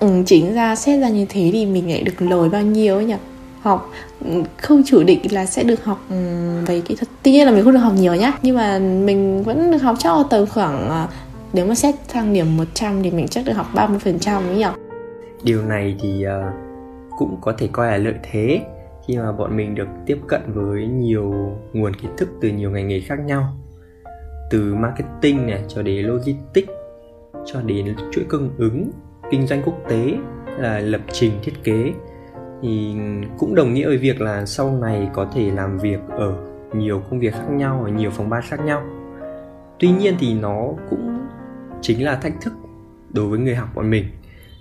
Ừ, 0.00 0.22
chính 0.26 0.54
ra 0.54 0.76
xét 0.76 1.00
ra 1.00 1.08
như 1.08 1.26
thế 1.28 1.50
thì 1.52 1.66
mình 1.66 1.90
lại 1.90 2.02
được 2.02 2.22
lời 2.22 2.48
bao 2.48 2.62
nhiêu 2.62 2.94
ấy 2.94 3.04
nhỉ? 3.04 3.16
Học 3.62 3.90
ừ, 4.24 4.42
không 4.56 4.82
chủ 4.86 5.02
định 5.02 5.20
là 5.30 5.46
sẽ 5.46 5.62
được 5.62 5.84
học 5.84 6.00
ừ, 6.10 6.16
về 6.66 6.80
kỹ 6.80 6.96
thuật. 6.96 7.08
Tuy 7.22 7.32
nhiên 7.32 7.46
là 7.46 7.52
mình 7.52 7.64
không 7.64 7.72
được 7.72 7.78
học 7.78 7.92
nhiều 7.96 8.14
nhá. 8.14 8.32
Nhưng 8.42 8.56
mà 8.56 8.78
mình 8.78 9.42
vẫn 9.42 9.70
được 9.70 9.82
học 9.82 9.96
cho 9.98 10.26
tầm 10.30 10.46
khoảng 10.46 10.90
à, 10.90 11.08
nếu 11.52 11.66
mà 11.66 11.74
xét 11.74 11.94
thang 12.08 12.32
điểm 12.32 12.56
100 12.56 13.02
thì 13.02 13.10
mình 13.10 13.28
chắc 13.28 13.44
được 13.44 13.52
học 13.52 13.66
30 13.74 13.98
phần 13.98 14.18
trăm 14.18 14.42
ấy 14.46 14.56
nhỉ? 14.56 14.66
Điều 15.42 15.62
này 15.62 15.96
thì 16.00 16.24
uh, 16.26 16.69
cũng 17.18 17.38
có 17.40 17.52
thể 17.58 17.68
coi 17.72 17.86
là 17.86 17.96
lợi 17.96 18.14
thế 18.22 18.66
khi 19.06 19.18
mà 19.18 19.32
bọn 19.32 19.56
mình 19.56 19.74
được 19.74 19.88
tiếp 20.06 20.18
cận 20.26 20.40
với 20.46 20.86
nhiều 20.86 21.32
nguồn 21.72 21.94
kiến 21.94 22.10
thức 22.16 22.28
từ 22.40 22.48
nhiều 22.48 22.70
ngành 22.70 22.88
nghề 22.88 23.00
khác 23.00 23.18
nhau. 23.20 23.44
Từ 24.50 24.74
marketing 24.74 25.46
này 25.46 25.64
cho 25.68 25.82
đến 25.82 26.06
logistics, 26.06 26.72
cho 27.46 27.62
đến 27.62 27.96
chuỗi 28.12 28.24
cung 28.28 28.50
ứng, 28.58 28.90
kinh 29.30 29.46
doanh 29.46 29.62
quốc 29.62 29.74
tế, 29.88 30.14
là 30.58 30.78
lập 30.78 31.00
trình 31.12 31.32
thiết 31.42 31.52
kế, 31.64 31.92
thì 32.62 32.94
cũng 33.38 33.54
đồng 33.54 33.74
nghĩa 33.74 33.86
với 33.86 33.96
việc 33.96 34.20
là 34.20 34.46
sau 34.46 34.76
này 34.76 35.08
có 35.14 35.26
thể 35.34 35.50
làm 35.50 35.78
việc 35.78 36.00
ở 36.08 36.36
nhiều 36.72 37.02
công 37.10 37.20
việc 37.20 37.34
khác 37.34 37.50
nhau, 37.50 37.82
ở 37.84 37.90
nhiều 37.90 38.10
phòng 38.10 38.30
ban 38.30 38.42
khác 38.42 38.60
nhau. 38.64 38.82
Tuy 39.78 39.90
nhiên 39.90 40.14
thì 40.18 40.34
nó 40.34 40.68
cũng 40.90 41.18
chính 41.80 42.04
là 42.04 42.14
thách 42.16 42.40
thức 42.40 42.52
đối 43.10 43.26
với 43.26 43.38
người 43.38 43.54
học 43.54 43.68
bọn 43.74 43.90
mình. 43.90 44.04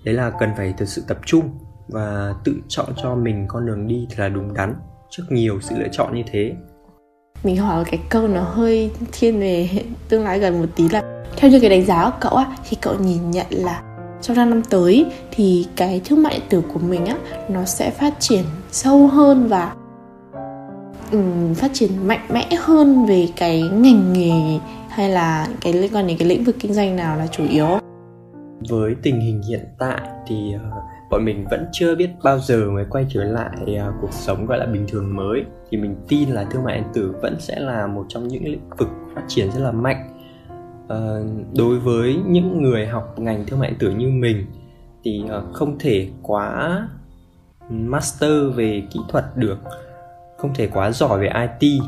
Đấy 0.05 0.15
là 0.15 0.31
cần 0.39 0.49
phải 0.57 0.73
thực 0.77 0.85
sự 0.85 1.03
tập 1.07 1.17
trung 1.25 1.49
và 1.89 2.33
tự 2.43 2.53
chọn 2.67 2.85
cho 3.03 3.15
mình 3.15 3.45
con 3.47 3.65
đường 3.65 3.87
đi 3.87 4.07
thật 4.09 4.15
là 4.17 4.29
đúng 4.29 4.53
đắn 4.53 4.75
trước 5.09 5.23
nhiều 5.29 5.61
sự 5.61 5.75
lựa 5.79 5.87
chọn 5.91 6.15
như 6.15 6.23
thế. 6.31 6.55
Mình 7.43 7.57
hỏi 7.57 7.85
cái 7.85 7.99
câu 8.09 8.27
nó 8.27 8.41
hơi 8.41 8.91
thiên 9.11 9.39
về 9.39 9.69
tương 10.09 10.23
lai 10.23 10.39
gần 10.39 10.59
một 10.59 10.67
tí 10.75 10.89
là 10.89 11.23
theo 11.37 11.51
như 11.51 11.59
cái 11.59 11.69
đánh 11.69 11.85
giá 11.85 12.09
của 12.09 12.17
cậu 12.19 12.35
á 12.35 12.57
thì 12.69 12.77
cậu 12.81 12.95
nhìn 12.99 13.31
nhận 13.31 13.45
là 13.49 13.81
trong 14.21 14.37
5 14.37 14.49
năm 14.49 14.61
tới 14.69 15.05
thì 15.31 15.67
cái 15.75 16.01
thương 16.05 16.23
mại 16.23 16.33
điện 16.33 16.47
tử 16.49 16.61
của 16.73 16.79
mình 16.79 17.05
á 17.05 17.17
nó 17.49 17.65
sẽ 17.65 17.91
phát 17.91 18.13
triển 18.19 18.43
sâu 18.71 19.07
hơn 19.07 19.47
và 19.47 19.73
um, 21.11 21.53
phát 21.53 21.71
triển 21.73 22.07
mạnh 22.07 22.27
mẽ 22.29 22.49
hơn 22.59 23.05
về 23.05 23.27
cái 23.35 23.61
ngành 23.61 24.13
nghề 24.13 24.59
hay 24.89 25.09
là 25.09 25.47
cái 25.61 25.73
liên 25.73 25.91
quan 25.93 26.07
đến 26.07 26.17
cái 26.17 26.27
lĩnh 26.27 26.43
vực 26.43 26.55
kinh 26.59 26.73
doanh 26.73 26.95
nào 26.95 27.17
là 27.17 27.27
chủ 27.27 27.43
yếu? 27.49 27.67
Với 28.69 28.95
tình 29.03 29.19
hình 29.21 29.41
hiện 29.49 29.65
tại 29.79 30.01
thì 30.27 30.55
uh, 30.55 30.73
bọn 31.09 31.25
mình 31.25 31.45
vẫn 31.51 31.65
chưa 31.71 31.95
biết 31.95 32.09
bao 32.23 32.39
giờ 32.39 32.69
mới 32.71 32.85
quay 32.89 33.05
trở 33.09 33.23
lại 33.23 33.79
uh, 33.87 33.93
cuộc 34.01 34.13
sống 34.13 34.45
gọi 34.45 34.57
là 34.57 34.65
bình 34.65 34.85
thường 34.87 35.15
mới. 35.15 35.45
Thì 35.69 35.77
mình 35.77 35.95
tin 36.07 36.29
là 36.29 36.43
thương 36.51 36.63
mại 36.63 36.75
điện 36.75 36.87
tử 36.93 37.15
vẫn 37.21 37.35
sẽ 37.39 37.59
là 37.59 37.87
một 37.87 38.05
trong 38.09 38.27
những 38.27 38.43
lĩnh 38.45 38.69
vực 38.77 38.89
phát 39.15 39.23
triển 39.27 39.51
rất 39.51 39.59
là 39.59 39.71
mạnh. 39.71 40.09
Uh, 40.83 41.57
đối 41.57 41.79
với 41.79 42.15
những 42.27 42.63
người 42.63 42.87
học 42.87 43.19
ngành 43.19 43.45
thương 43.45 43.59
mại 43.59 43.69
điện 43.69 43.79
tử 43.79 43.91
như 43.91 44.07
mình 44.07 44.45
thì 45.03 45.23
uh, 45.25 45.53
không 45.53 45.79
thể 45.79 46.07
quá 46.21 46.87
master 47.69 48.55
về 48.55 48.83
kỹ 48.91 48.99
thuật 49.09 49.25
được 49.35 49.57
không 50.37 50.53
thể 50.53 50.67
quá 50.67 50.91
giỏi 50.91 51.19
về 51.19 51.47
IT 51.59 51.81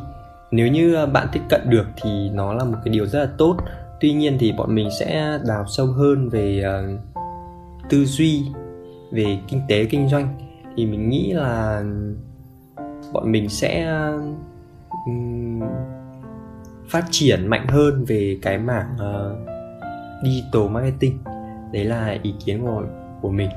nếu 0.51 0.67
như 0.67 0.95
à, 0.95 1.05
bạn 1.05 1.27
tiếp 1.31 1.41
cận 1.49 1.69
được 1.69 1.85
thì 2.01 2.29
nó 2.29 2.53
là 2.53 2.63
một 2.63 2.77
cái 2.85 2.93
điều 2.93 3.05
rất 3.05 3.19
là 3.19 3.29
tốt. 3.37 3.57
Tuy 3.99 4.13
nhiên 4.13 4.37
thì 4.39 4.51
bọn 4.51 4.75
mình 4.75 4.89
sẽ 4.99 5.39
đào 5.47 5.65
sâu 5.67 5.85
hơn 5.85 6.29
về 6.29 6.63
uh, 6.65 6.99
tư 7.89 8.05
duy 8.05 8.45
về 9.11 9.37
kinh 9.47 9.61
tế 9.67 9.85
kinh 9.85 10.09
doanh 10.09 10.37
thì 10.77 10.85
mình 10.85 11.09
nghĩ 11.09 11.31
là 11.33 11.83
bọn 13.13 13.31
mình 13.31 13.49
sẽ 13.49 14.01
um, 15.05 15.61
phát 16.89 17.05
triển 17.11 17.47
mạnh 17.47 17.67
hơn 17.67 18.05
về 18.05 18.37
cái 18.41 18.57
mảng 18.57 18.95
uh, 18.95 19.37
digital 20.23 20.69
marketing. 20.69 21.19
Đấy 21.71 21.85
là 21.85 22.17
ý 22.23 22.33
kiến 22.45 22.61
của 22.61 22.83
của 23.21 23.29
mình. 23.29 23.49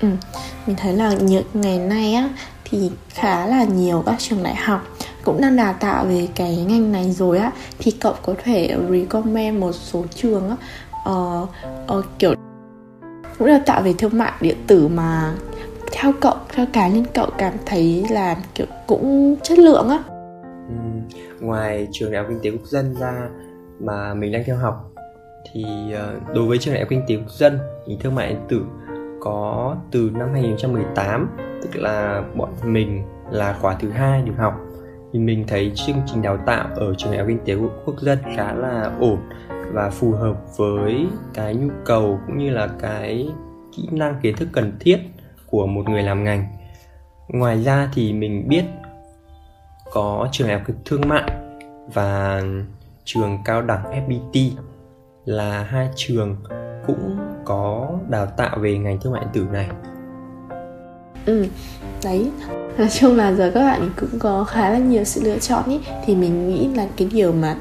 Ừ, 0.00 0.08
mình 0.66 0.76
thấy 0.76 0.92
là 0.92 1.14
những 1.14 1.46
ngày 1.54 1.78
nay 1.78 2.14
á 2.14 2.28
thì 2.64 2.90
khá 3.08 3.46
là 3.46 3.64
nhiều 3.64 4.02
các 4.06 4.16
trường 4.18 4.42
đại 4.42 4.54
học 4.54 4.82
cũng 5.24 5.40
đang 5.40 5.56
đào 5.56 5.74
tạo 5.80 6.04
về 6.04 6.28
cái 6.34 6.56
ngành 6.56 6.92
này 6.92 7.10
rồi 7.10 7.38
á 7.38 7.52
thì 7.78 7.90
cậu 7.90 8.14
có 8.22 8.34
thể 8.44 8.76
recommend 8.90 9.60
một 9.60 9.72
số 9.72 10.04
trường 10.14 10.48
á. 10.48 10.56
Uh, 11.10 11.48
uh, 11.98 12.04
kiểu 12.18 12.34
cũng 13.38 13.48
đào 13.48 13.60
tạo 13.66 13.82
về 13.82 13.94
thương 13.98 14.18
mại 14.18 14.32
điện 14.40 14.56
tử 14.66 14.88
mà 14.88 15.34
theo 15.92 16.12
cậu, 16.20 16.34
theo 16.54 16.66
cá 16.72 16.88
nhân 16.88 17.04
cậu 17.14 17.30
cảm 17.38 17.52
thấy 17.66 18.04
là, 18.10 18.36
kiểu, 18.54 18.66
cũng 18.86 19.36
chất 19.42 19.58
lượng 19.58 19.88
á. 19.88 19.98
Ngoài 21.40 21.88
trường 21.92 22.12
đại 22.12 22.22
học 22.22 22.30
kinh 22.30 22.40
tế 22.42 22.50
quốc 22.50 22.66
dân 22.66 22.94
ra 22.94 23.28
mà 23.80 24.14
mình 24.14 24.32
đang 24.32 24.44
theo 24.46 24.56
học 24.56 24.90
thì 25.52 25.64
ờ, 25.94 26.14
đối 26.34 26.46
với 26.46 26.58
trường 26.58 26.74
đại 26.74 26.82
học 26.82 26.90
kinh 26.90 27.02
tế 27.08 27.16
quốc 27.16 27.30
dân 27.30 27.58
thì 27.86 27.98
thương 28.00 28.14
mại 28.14 28.28
điện 28.28 28.40
tử 28.48 28.62
có 29.20 29.76
từ 29.90 30.10
năm 30.14 30.28
2018 30.32 31.36
tức 31.62 31.76
là 31.76 32.22
bọn 32.36 32.50
mình 32.64 33.02
là 33.30 33.56
khóa 33.60 33.76
thứ 33.80 33.90
hai 33.90 34.22
được 34.22 34.32
học. 34.38 34.54
Thì 35.12 35.18
mình 35.18 35.44
thấy 35.48 35.72
chương 35.74 35.96
trình 36.06 36.22
đào 36.22 36.36
tạo 36.46 36.68
ở 36.76 36.94
trường 36.98 37.10
đại 37.10 37.18
học 37.18 37.28
kinh 37.28 37.44
tế 37.44 37.54
quốc 37.84 38.00
dân 38.00 38.18
khá 38.36 38.52
là 38.52 38.90
ổn 39.00 39.18
và 39.74 39.90
phù 39.90 40.12
hợp 40.12 40.56
với 40.56 41.06
cái 41.34 41.54
nhu 41.54 41.68
cầu 41.84 42.18
cũng 42.26 42.38
như 42.38 42.50
là 42.50 42.68
cái 42.80 43.28
kỹ 43.76 43.88
năng, 43.92 44.20
kiến 44.22 44.36
thức 44.36 44.48
cần 44.52 44.72
thiết 44.80 44.98
của 45.46 45.66
một 45.66 45.88
người 45.88 46.02
làm 46.02 46.24
ngành. 46.24 46.46
Ngoài 47.28 47.62
ra 47.62 47.88
thì 47.94 48.12
mình 48.12 48.48
biết 48.48 48.64
có 49.92 50.28
trường 50.32 50.48
đại 50.48 50.58
học 50.58 50.66
thương 50.84 51.08
mại 51.08 51.30
và 51.94 52.42
trường 53.04 53.38
cao 53.44 53.62
đẳng 53.62 53.84
FPT 54.08 54.50
là 55.24 55.62
hai 55.62 55.88
trường 55.96 56.36
cũng 56.86 57.18
có 57.44 57.90
đào 58.08 58.26
tạo 58.26 58.58
về 58.58 58.78
ngành 58.78 58.98
thương 59.00 59.12
mại 59.12 59.24
điện 59.24 59.30
tử 59.32 59.52
này. 59.52 59.68
Ừ 61.26 61.46
đấy. 62.04 62.30
Nói 62.78 62.88
chung 62.88 63.16
là 63.16 63.32
giờ 63.32 63.50
các 63.54 63.60
bạn 63.60 63.90
cũng 64.00 64.18
có 64.18 64.44
khá 64.44 64.70
là 64.70 64.78
nhiều 64.78 65.04
sự 65.04 65.20
lựa 65.24 65.38
chọn 65.38 65.64
ý. 65.68 65.80
Thì 66.04 66.16
mình 66.16 66.48
nghĩ 66.48 66.68
là 66.68 66.88
cái 66.96 67.08
điều 67.12 67.32
mà 67.32 67.56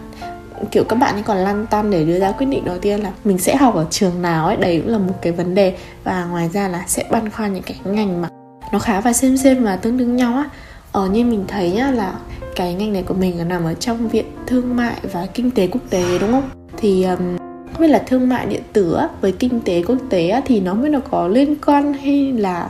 kiểu 0.72 0.84
các 0.84 0.96
bạn 0.96 1.14
ấy 1.14 1.24
còn 1.24 1.38
lăn 1.38 1.68
tăn 1.68 1.92
để 1.92 2.04
đưa 2.04 2.20
ra 2.20 2.32
quyết 2.32 2.46
định 2.46 2.66
đầu 2.66 2.78
tiên 2.78 3.00
là 3.00 3.12
mình 3.24 3.38
sẽ 3.38 3.56
học 3.56 3.76
ở 3.76 3.86
trường 3.90 4.22
nào 4.22 4.46
ấy 4.46 4.58
đấy 4.58 4.82
cũng 4.84 4.92
là 4.92 4.98
một 4.98 5.14
cái 5.22 5.34
vấn 5.34 5.56
đề 5.56 5.76
và 6.04 6.26
ngoài 6.26 6.50
ra 6.54 6.68
là 6.68 6.84
sẽ 6.88 7.04
băn 7.12 7.30
khoăn 7.30 7.54
những 7.54 7.64
cái 7.64 7.78
ngành 7.84 8.22
mà 8.22 8.30
nó 8.72 8.80
khá 8.80 9.02
và 9.02 9.14
xem 9.14 9.38
xem 9.38 9.64
và 9.64 9.76
tương 9.76 9.98
đương 9.98 10.16
nhau 10.16 10.34
á 10.34 10.50
ở 10.92 11.08
như 11.08 11.26
mình 11.26 11.46
thấy 11.48 11.72
nhá 11.72 11.92
là 11.92 12.14
cái 12.56 12.74
ngành 12.74 12.94
này 12.94 13.04
của 13.04 13.14
mình 13.14 13.38
là 13.38 13.44
nằm 13.44 13.64
ở 13.64 13.74
trong 13.74 14.08
viện 14.08 14.26
thương 14.48 14.76
mại 14.76 14.96
và 15.12 15.28
kinh 15.34 15.52
tế 15.52 15.68
quốc 15.68 15.82
tế 15.90 16.20
đúng 16.20 16.32
không 16.32 16.50
thì 16.78 17.04
um, 17.04 17.38
không 17.74 17.82
biết 17.82 17.88
là 17.88 18.04
thương 18.08 18.30
mại 18.30 18.46
điện 18.46 18.62
tử 18.74 18.94
á, 18.94 19.10
với 19.22 19.32
kinh 19.32 19.62
tế 19.62 19.84
quốc 19.88 19.98
tế 20.10 20.30
á, 20.30 20.42
thì 20.46 20.60
nó 20.60 20.74
mới 20.74 20.90
nó 20.90 21.00
có 21.12 21.28
liên 21.28 21.56
quan 21.66 21.94
hay 21.94 22.32
là 22.32 22.70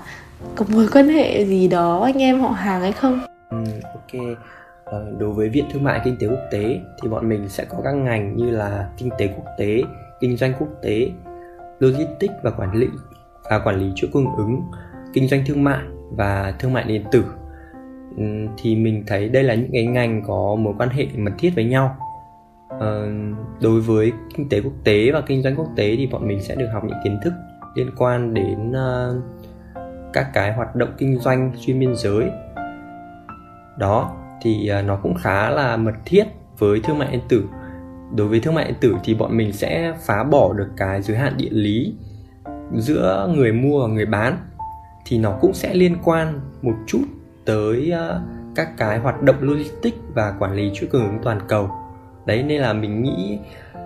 có 0.55 0.65
mối 0.69 0.87
quan 0.93 1.09
hệ 1.09 1.45
gì 1.45 1.67
đó 1.67 2.01
anh 2.03 2.21
em 2.21 2.41
họ 2.41 2.49
hàng 2.49 2.81
hay 2.81 2.91
không? 2.91 3.19
Ừ, 3.49 3.63
ok. 3.93 4.37
Ờ, 4.93 5.05
đối 5.17 5.33
với 5.33 5.49
viện 5.49 5.65
thương 5.71 5.83
mại 5.83 6.01
kinh 6.03 6.17
tế 6.19 6.27
quốc 6.27 6.47
tế 6.51 6.79
thì 7.01 7.09
bọn 7.09 7.29
mình 7.29 7.49
sẽ 7.49 7.65
có 7.65 7.77
các 7.83 7.91
ngành 7.91 8.35
như 8.35 8.49
là 8.49 8.89
kinh 8.97 9.09
tế 9.17 9.27
quốc 9.27 9.45
tế, 9.57 9.81
kinh 10.19 10.37
doanh 10.37 10.53
quốc 10.59 10.67
tế, 10.81 11.09
logistics 11.79 12.33
và 12.43 12.51
quản 12.51 12.73
lý 12.73 12.87
và 13.49 13.59
quản 13.59 13.75
lý 13.75 13.91
chuỗi 13.95 14.09
cung 14.13 14.35
ứng, 14.35 14.61
kinh 15.13 15.27
doanh 15.27 15.43
thương 15.45 15.63
mại 15.63 15.83
và 16.11 16.53
thương 16.59 16.73
mại 16.73 16.83
điện 16.83 17.03
tử. 17.11 17.25
Ừ, 18.17 18.23
thì 18.57 18.75
mình 18.75 19.03
thấy 19.07 19.29
đây 19.29 19.43
là 19.43 19.55
những 19.55 19.71
cái 19.73 19.85
ngành 19.85 20.23
có 20.27 20.55
mối 20.55 20.73
quan 20.77 20.89
hệ 20.89 21.07
mật 21.17 21.31
thiết 21.37 21.51
với 21.55 21.65
nhau. 21.65 21.95
Ờ, 22.79 23.07
đối 23.61 23.81
với 23.81 24.11
kinh 24.35 24.49
tế 24.49 24.61
quốc 24.61 24.73
tế 24.83 25.11
và 25.11 25.21
kinh 25.21 25.41
doanh 25.43 25.55
quốc 25.55 25.69
tế 25.75 25.95
thì 25.95 26.07
bọn 26.07 26.27
mình 26.27 26.41
sẽ 26.41 26.55
được 26.55 26.67
học 26.73 26.83
những 26.83 26.97
kiến 27.03 27.19
thức 27.23 27.33
liên 27.75 27.89
quan 27.97 28.33
đến 28.33 28.71
uh, 28.71 29.23
các 30.13 30.29
cái 30.33 30.53
hoạt 30.53 30.75
động 30.75 30.89
kinh 30.97 31.19
doanh 31.19 31.51
xuyên 31.55 31.79
biên 31.79 31.95
giới. 31.95 32.29
Đó 33.77 34.22
thì 34.43 34.67
à, 34.67 34.81
nó 34.81 34.95
cũng 34.95 35.15
khá 35.15 35.49
là 35.49 35.77
mật 35.77 35.93
thiết 36.05 36.23
với 36.57 36.79
thương 36.79 36.97
mại 36.97 37.11
điện 37.11 37.21
tử. 37.29 37.43
Đối 38.15 38.27
với 38.27 38.39
thương 38.39 38.55
mại 38.55 38.65
điện 38.65 38.75
tử 38.81 38.95
thì 39.03 39.13
bọn 39.13 39.37
mình 39.37 39.53
sẽ 39.53 39.93
phá 40.05 40.23
bỏ 40.23 40.53
được 40.53 40.67
cái 40.77 41.01
giới 41.01 41.17
hạn 41.17 41.33
địa 41.37 41.49
lý 41.49 41.93
giữa 42.75 43.29
người 43.35 43.51
mua 43.51 43.81
và 43.81 43.93
người 43.93 44.05
bán. 44.05 44.37
Thì 45.05 45.17
nó 45.17 45.37
cũng 45.41 45.53
sẽ 45.53 45.73
liên 45.73 45.97
quan 46.03 46.39
một 46.61 46.75
chút 46.87 47.03
tới 47.45 47.91
à, 47.91 48.19
các 48.55 48.77
cái 48.77 48.99
hoạt 48.99 49.21
động 49.21 49.35
logistics 49.39 49.97
và 50.13 50.33
quản 50.39 50.53
lý 50.53 50.71
chuỗi 50.73 50.89
cung 50.89 51.03
ứng 51.03 51.19
toàn 51.23 51.39
cầu. 51.47 51.69
Đấy, 52.25 52.43
nên 52.43 52.61
là 52.61 52.73
mình 52.73 53.03
nghĩ 53.03 53.37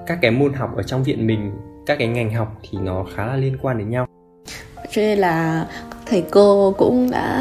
các 0.07 0.19
cái 0.21 0.31
môn 0.31 0.53
học 0.53 0.75
ở 0.75 0.83
trong 0.83 1.03
viện 1.03 1.27
mình, 1.27 1.51
các 1.85 1.99
cái 1.99 2.07
ngành 2.07 2.33
học 2.33 2.57
thì 2.61 2.77
nó 2.81 3.05
khá 3.15 3.25
là 3.25 3.35
liên 3.35 3.57
quan 3.61 3.77
đến 3.77 3.89
nhau. 3.89 4.07
Cho 4.91 5.01
nên 5.01 5.19
là 5.19 5.67
các 5.91 5.99
thầy 6.05 6.25
cô 6.31 6.73
cũng 6.77 7.11
đã 7.11 7.37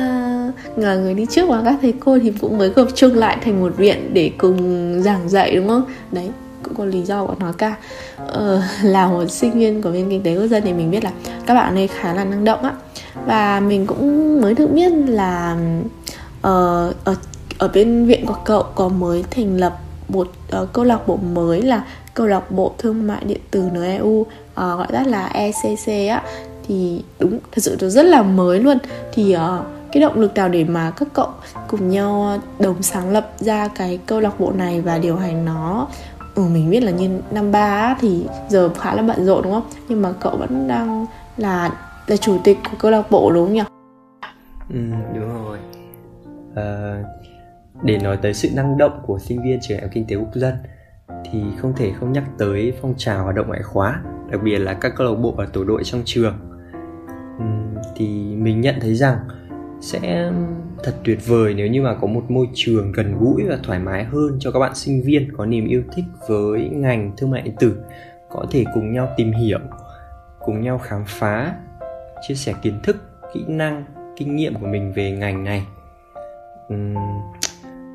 người 0.77 1.15
đi 1.15 1.27
trước 1.31 1.49
và 1.49 1.63
các 1.65 1.79
thầy 1.83 1.95
cô 2.01 2.19
thì 2.19 2.33
cũng 2.41 2.59
mới 2.59 2.69
gộp 2.69 2.89
chung 2.95 3.15
lại 3.15 3.39
thành 3.45 3.61
một 3.61 3.77
viện 3.77 4.11
để 4.13 4.31
cùng 4.39 5.03
giảng 5.03 5.29
dạy 5.29 5.57
đúng 5.57 5.69
không? 5.69 5.85
Đấy 6.13 6.31
cũng 6.63 6.75
có 6.75 6.85
lý 6.85 7.03
do 7.03 7.27
của 7.27 7.35
nó 7.41 7.53
cả. 7.53 7.77
Ờ, 8.17 8.63
là 8.83 9.07
một 9.07 9.27
sinh 9.31 9.53
viên 9.53 9.83
của 9.83 9.91
viên 9.91 10.11
kinh 10.11 10.23
tế 10.23 10.37
quốc 10.37 10.47
dân 10.47 10.63
thì 10.67 10.73
mình 10.73 10.91
biết 10.91 11.05
là 11.05 11.11
các 11.47 11.55
bạn 11.55 11.75
ấy 11.75 11.89
khá 11.89 12.15
là 12.15 12.25
năng 12.25 12.45
động 12.45 12.63
á. 12.63 12.73
Và 13.27 13.61
mình 13.61 13.87
cũng 13.87 14.41
mới 14.41 14.55
được 14.55 14.71
biết 14.73 14.93
là 15.07 15.57
uh, 16.39 16.95
ở 17.05 17.15
ở 17.59 17.69
bên 17.75 18.07
viện 18.07 18.27
của 18.27 18.37
cậu 18.45 18.63
có 18.75 18.89
mới 18.89 19.25
thành 19.31 19.57
lập 19.57 19.79
một 20.09 20.33
uh, 20.63 20.73
câu 20.73 20.85
lạc 20.85 21.09
bộ 21.09 21.17
mới 21.17 21.63
là 21.63 21.85
câu 22.15 22.27
lạc 22.27 22.51
bộ 22.51 22.75
thương 22.79 23.07
mại 23.07 23.25
điện 23.25 23.41
tử 23.51 23.65
NEU 23.73 24.07
uh, 24.07 24.29
ờ, 24.55 24.77
gọi 24.77 24.87
tắt 24.93 25.07
là 25.07 25.27
ECC 25.27 26.11
á. 26.11 26.23
Thì 26.69 27.03
đúng 27.19 27.39
thật 27.53 27.63
sự 27.63 27.77
nó 27.81 27.89
rất 27.89 28.03
là 28.03 28.23
mới 28.23 28.61
luôn. 28.61 28.79
Thì 29.13 29.37
uh, 29.37 29.41
cái 29.93 30.01
động 30.01 30.21
lực 30.21 30.35
nào 30.35 30.49
để 30.49 30.65
mà 30.65 30.93
các 30.97 31.09
cậu 31.13 31.29
cùng 31.69 31.89
nhau 31.89 32.23
ờ, 32.23 32.65
đồng 32.65 32.83
sáng 32.83 33.11
lập 33.11 33.33
ra 33.39 33.69
cái 33.69 33.99
câu 34.07 34.21
lạc 34.21 34.41
bộ 34.41 34.53
này 34.53 34.81
và 34.81 34.99
điều 34.99 35.17
hành 35.17 35.45
nó? 35.45 35.89
Ừ, 36.35 36.43
mình 36.43 36.71
biết 36.71 36.83
là 36.83 36.91
như 36.91 37.21
năm 37.31 37.53
ba 37.53 37.97
thì 38.01 38.27
giờ 38.49 38.69
khá 38.69 38.95
là 38.95 39.03
bận 39.03 39.25
rộn 39.27 39.43
đúng 39.43 39.53
không? 39.53 39.67
Nhưng 39.89 40.03
mà 40.03 40.13
cậu 40.21 40.37
vẫn 40.37 40.69
đang 40.69 41.07
là 41.37 41.71
là 42.07 42.17
chủ 42.17 42.39
tịch 42.45 42.59
của 42.71 42.77
câu 42.79 42.91
lạc 42.91 43.11
bộ 43.11 43.31
đúng 43.35 43.47
không 43.47 43.55
nhỉ? 43.55 43.63
Ừ 44.71 44.81
đúng 45.15 45.45
rồi. 45.45 45.59
À, 46.55 47.03
để 47.83 47.99
nói 47.99 48.17
tới 48.17 48.35
sự 48.35 48.49
năng 48.55 48.79
động 48.79 49.01
của 49.07 49.19
sinh 49.19 49.43
viên 49.43 49.59
trường 49.63 49.79
đại 49.79 49.87
học 49.87 49.91
kinh 49.95 50.07
tế 50.07 50.17
quốc 50.17 50.35
dân 50.35 50.55
thì 51.33 51.43
không 51.59 51.73
thể 51.77 51.93
không 52.01 52.13
nhắc 52.13 52.25
tới 52.39 52.73
phong 52.83 52.95
trào 52.97 53.25
hoạt 53.25 53.37
động 53.37 53.49
ngoại 53.49 53.63
khóa 53.63 54.01
đặc 54.31 54.41
biệt 54.43 54.59
là 54.59 54.75
các 54.75 54.93
câu 54.97 55.07
lạc 55.07 55.21
bộ 55.21 55.35
và 55.37 55.47
tổ 55.53 55.65
đội 55.65 55.85
trong 55.85 56.03
trường. 56.05 56.39
Thì 57.97 58.07
mình 58.37 58.61
nhận 58.61 58.75
thấy 58.81 58.95
rằng 58.95 59.19
sẽ 59.81 60.33
thật 60.83 60.95
tuyệt 61.05 61.19
vời 61.27 61.55
nếu 61.55 61.67
như 61.67 61.83
mà 61.83 61.95
có 61.95 62.07
một 62.07 62.31
môi 62.31 62.49
trường 62.55 62.93
gần 62.93 63.19
gũi 63.19 63.45
và 63.49 63.59
thoải 63.63 63.79
mái 63.79 64.05
hơn 64.05 64.37
cho 64.41 64.51
các 64.51 64.59
bạn 64.59 64.75
sinh 64.75 65.03
viên 65.03 65.33
có 65.37 65.47
niềm 65.47 65.69
yêu 65.69 65.83
thích 65.93 66.05
với 66.29 66.69
ngành 66.69 67.13
thương 67.17 67.31
mại 67.31 67.43
điện 67.43 67.55
tử 67.61 67.77
có 68.31 68.47
thể 68.51 68.65
cùng 68.75 68.93
nhau 68.93 69.09
tìm 69.17 69.33
hiểu 69.33 69.59
cùng 70.41 70.61
nhau 70.61 70.79
khám 70.79 71.05
phá 71.07 71.55
chia 72.29 72.35
sẻ 72.35 72.55
kiến 72.63 72.81
thức 72.83 72.97
kỹ 73.35 73.45
năng 73.47 73.85
kinh 74.17 74.37
nghiệm 74.37 74.55
của 74.55 74.67
mình 74.67 74.93
về 74.93 75.11
ngành 75.11 75.45
này. 75.45 75.67
Uhm, 76.75 76.95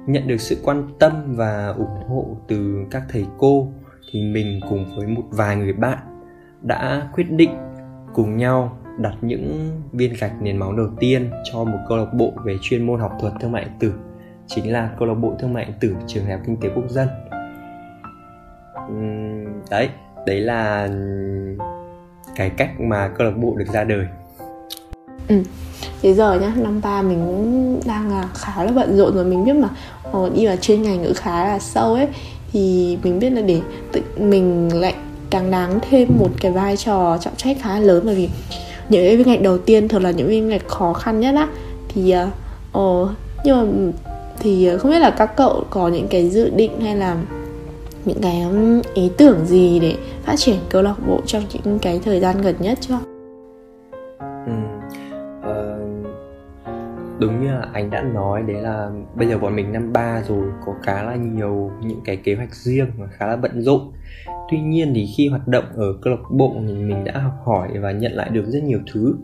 nhận 0.07 0.27
được 0.27 0.37
sự 0.37 0.57
quan 0.63 0.87
tâm 0.99 1.35
và 1.35 1.67
ủng 1.67 2.03
hộ 2.07 2.37
từ 2.47 2.85
các 2.91 3.03
thầy 3.09 3.25
cô 3.37 3.67
thì 4.11 4.23
mình 4.23 4.59
cùng 4.69 4.85
với 4.95 5.07
một 5.07 5.23
vài 5.29 5.55
người 5.55 5.73
bạn 5.73 5.97
đã 6.61 7.09
quyết 7.13 7.31
định 7.31 7.51
cùng 8.13 8.37
nhau 8.37 8.77
đặt 8.97 9.13
những 9.21 9.71
viên 9.91 10.13
gạch 10.19 10.41
nền 10.41 10.57
móng 10.57 10.77
đầu 10.77 10.87
tiên 10.99 11.31
cho 11.51 11.63
một 11.63 11.77
câu 11.89 11.97
lạc 11.97 12.13
bộ 12.13 12.31
về 12.45 12.57
chuyên 12.61 12.85
môn 12.85 12.99
học 12.99 13.17
thuật 13.21 13.33
thương 13.41 13.51
mại 13.51 13.63
điện 13.63 13.73
tử 13.79 13.93
chính 14.47 14.73
là 14.73 14.89
câu 14.99 15.07
lạc 15.07 15.13
bộ 15.13 15.33
thương 15.39 15.53
mại 15.53 15.65
điện 15.65 15.75
tử 15.79 15.95
trường 16.07 16.23
đại 16.27 16.37
học 16.37 16.41
kinh 16.45 16.57
tế 16.57 16.69
quốc 16.75 16.89
dân. 16.89 17.07
Đấy 19.69 19.89
đấy 20.27 20.39
là 20.39 20.89
cái 22.35 22.49
cách 22.49 22.79
mà 22.79 23.07
câu 23.07 23.27
lạc 23.27 23.37
bộ 23.37 23.55
được 23.55 23.67
ra 23.73 23.83
đời. 23.83 24.05
Ừ 25.27 25.43
thế 26.01 26.13
giờ 26.13 26.39
nhá 26.39 26.53
năm 26.57 26.81
ba 26.83 27.01
mình 27.01 27.23
cũng 27.25 27.79
đang 27.85 28.11
là 28.11 28.29
khá 28.33 28.63
là 28.63 28.71
bận 28.71 28.97
rộn 28.97 29.15
rồi 29.15 29.25
mình 29.25 29.45
biết 29.45 29.53
mà 29.53 29.69
uh, 30.17 30.35
đi 30.35 30.47
vào 30.47 30.55
chuyên 30.55 30.81
ngành 30.81 31.03
cũng 31.03 31.13
khá 31.13 31.45
là 31.45 31.59
sâu 31.59 31.93
ấy. 31.93 32.07
Thì 32.51 32.97
mình 33.03 33.19
biết 33.19 33.29
là 33.29 33.41
để 33.41 33.61
tự 33.91 34.01
mình 34.17 34.69
lại 34.81 34.95
càng 35.29 35.51
đáng 35.51 35.79
thêm 35.89 36.09
một 36.19 36.29
cái 36.41 36.51
vai 36.51 36.77
trò 36.77 37.17
trọng 37.17 37.35
trách 37.35 37.57
khá 37.61 37.79
lớn 37.79 38.03
bởi 38.05 38.15
vì 38.15 38.29
những 38.91 39.05
cái 39.05 39.17
viên 39.17 39.43
đầu 39.43 39.57
tiên 39.57 39.87
thường 39.87 40.03
là 40.03 40.11
những 40.11 40.27
viên 40.27 40.49
gạch 40.49 40.67
khó 40.67 40.93
khăn 40.93 41.19
nhất 41.19 41.35
á 41.35 41.47
thì 41.87 42.15
uh, 42.73 42.77
uh, 42.77 43.09
nhưng 43.43 43.57
mà 43.57 43.91
thì 44.39 44.65
ờ, 44.65 44.77
không 44.77 44.91
biết 44.91 44.99
là 44.99 45.09
các 45.09 45.35
cậu 45.37 45.63
có 45.69 45.87
những 45.87 46.07
cái 46.07 46.29
dự 46.29 46.49
định 46.49 46.81
hay 46.81 46.95
là 46.95 47.17
những 48.05 48.21
cái 48.21 48.45
ý 48.93 49.09
tưởng 49.17 49.45
gì 49.45 49.79
để 49.79 49.95
phát 50.23 50.35
triển 50.37 50.55
câu 50.69 50.81
lạc 50.81 50.95
bộ 51.07 51.21
trong 51.25 51.43
những 51.53 51.79
cái 51.79 51.99
thời 52.05 52.19
gian 52.19 52.41
gần 52.41 52.55
nhất 52.59 52.77
chưa? 52.81 53.10
Đúng 57.21 57.41
như 57.41 57.51
là 57.51 57.67
anh 57.73 57.89
đã 57.89 58.01
nói, 58.01 58.43
đấy 58.47 58.61
là 58.61 58.89
bây 59.15 59.27
giờ 59.27 59.37
bọn 59.37 59.55
mình 59.55 59.73
năm 59.73 59.93
ba 59.93 60.21
rồi, 60.27 60.47
có 60.65 60.73
khá 60.83 61.03
là 61.03 61.15
nhiều 61.15 61.71
những 61.81 62.01
cái 62.05 62.15
kế 62.15 62.35
hoạch 62.35 62.55
riêng 62.55 62.87
và 62.97 63.07
khá 63.07 63.27
là 63.27 63.35
bận 63.35 63.61
rộn. 63.61 63.91
Tuy 64.51 64.59
nhiên 64.59 64.91
thì 64.95 65.07
khi 65.17 65.27
hoạt 65.27 65.47
động 65.47 65.65
ở 65.75 65.93
câu 66.01 66.13
lạc 66.13 66.21
bộ 66.31 66.55
thì 66.67 66.73
mình 66.73 67.03
đã 67.03 67.17
học 67.17 67.33
hỏi 67.45 67.67
và 67.81 67.91
nhận 67.91 68.11
lại 68.11 68.29
được 68.29 68.45
rất 68.47 68.63
nhiều 68.63 68.79
thứ. 68.93 69.15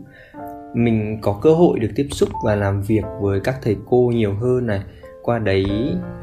Mình 0.74 1.18
có 1.22 1.38
cơ 1.42 1.54
hội 1.54 1.78
được 1.78 1.90
tiếp 1.96 2.06
xúc 2.10 2.28
và 2.44 2.54
làm 2.54 2.82
việc 2.82 3.04
với 3.20 3.40
các 3.40 3.58
thầy 3.62 3.76
cô 3.86 4.10
nhiều 4.14 4.34
hơn 4.34 4.66
này, 4.66 4.80
qua 5.22 5.38
đấy 5.38 5.64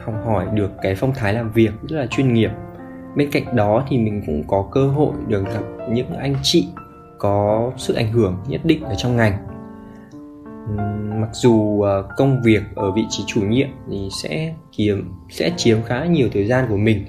học 0.04 0.16
hỏi 0.26 0.46
được 0.54 0.72
cái 0.82 0.96
phong 0.96 1.14
thái 1.16 1.34
làm 1.34 1.52
việc 1.52 1.72
rất 1.90 1.98
là 1.98 2.06
chuyên 2.06 2.34
nghiệp. 2.34 2.52
Bên 3.16 3.32
cạnh 3.32 3.56
đó 3.56 3.86
thì 3.90 3.98
mình 3.98 4.24
cũng 4.26 4.44
có 4.48 4.68
cơ 4.72 4.88
hội 4.88 5.14
được 5.28 5.46
gặp 5.46 5.64
những 5.92 6.14
anh 6.14 6.36
chị 6.44 6.68
có 7.18 7.72
sự 7.78 7.94
ảnh 7.94 8.12
hưởng 8.12 8.38
nhất 8.48 8.62
định 8.64 8.84
ở 8.84 8.96
trong 8.98 9.16
ngành 9.18 9.34
mặc 11.19 11.30
dù 11.34 11.82
ờ, 11.82 12.08
công 12.17 12.41
việc 12.41 12.62
ở 12.75 12.91
vị 12.91 13.06
trí 13.10 13.23
chủ 13.28 13.41
nhiệm 13.41 13.67
thì 13.89 14.10
sẽ 14.23 14.54
kiếm 14.78 15.12
sẽ 15.30 15.51
chiếm 15.58 15.84
khá 15.84 16.06
nhiều 16.06 16.30
thời 16.34 16.47
gian 16.47 16.65
của 16.69 16.78
mình. 16.78 17.06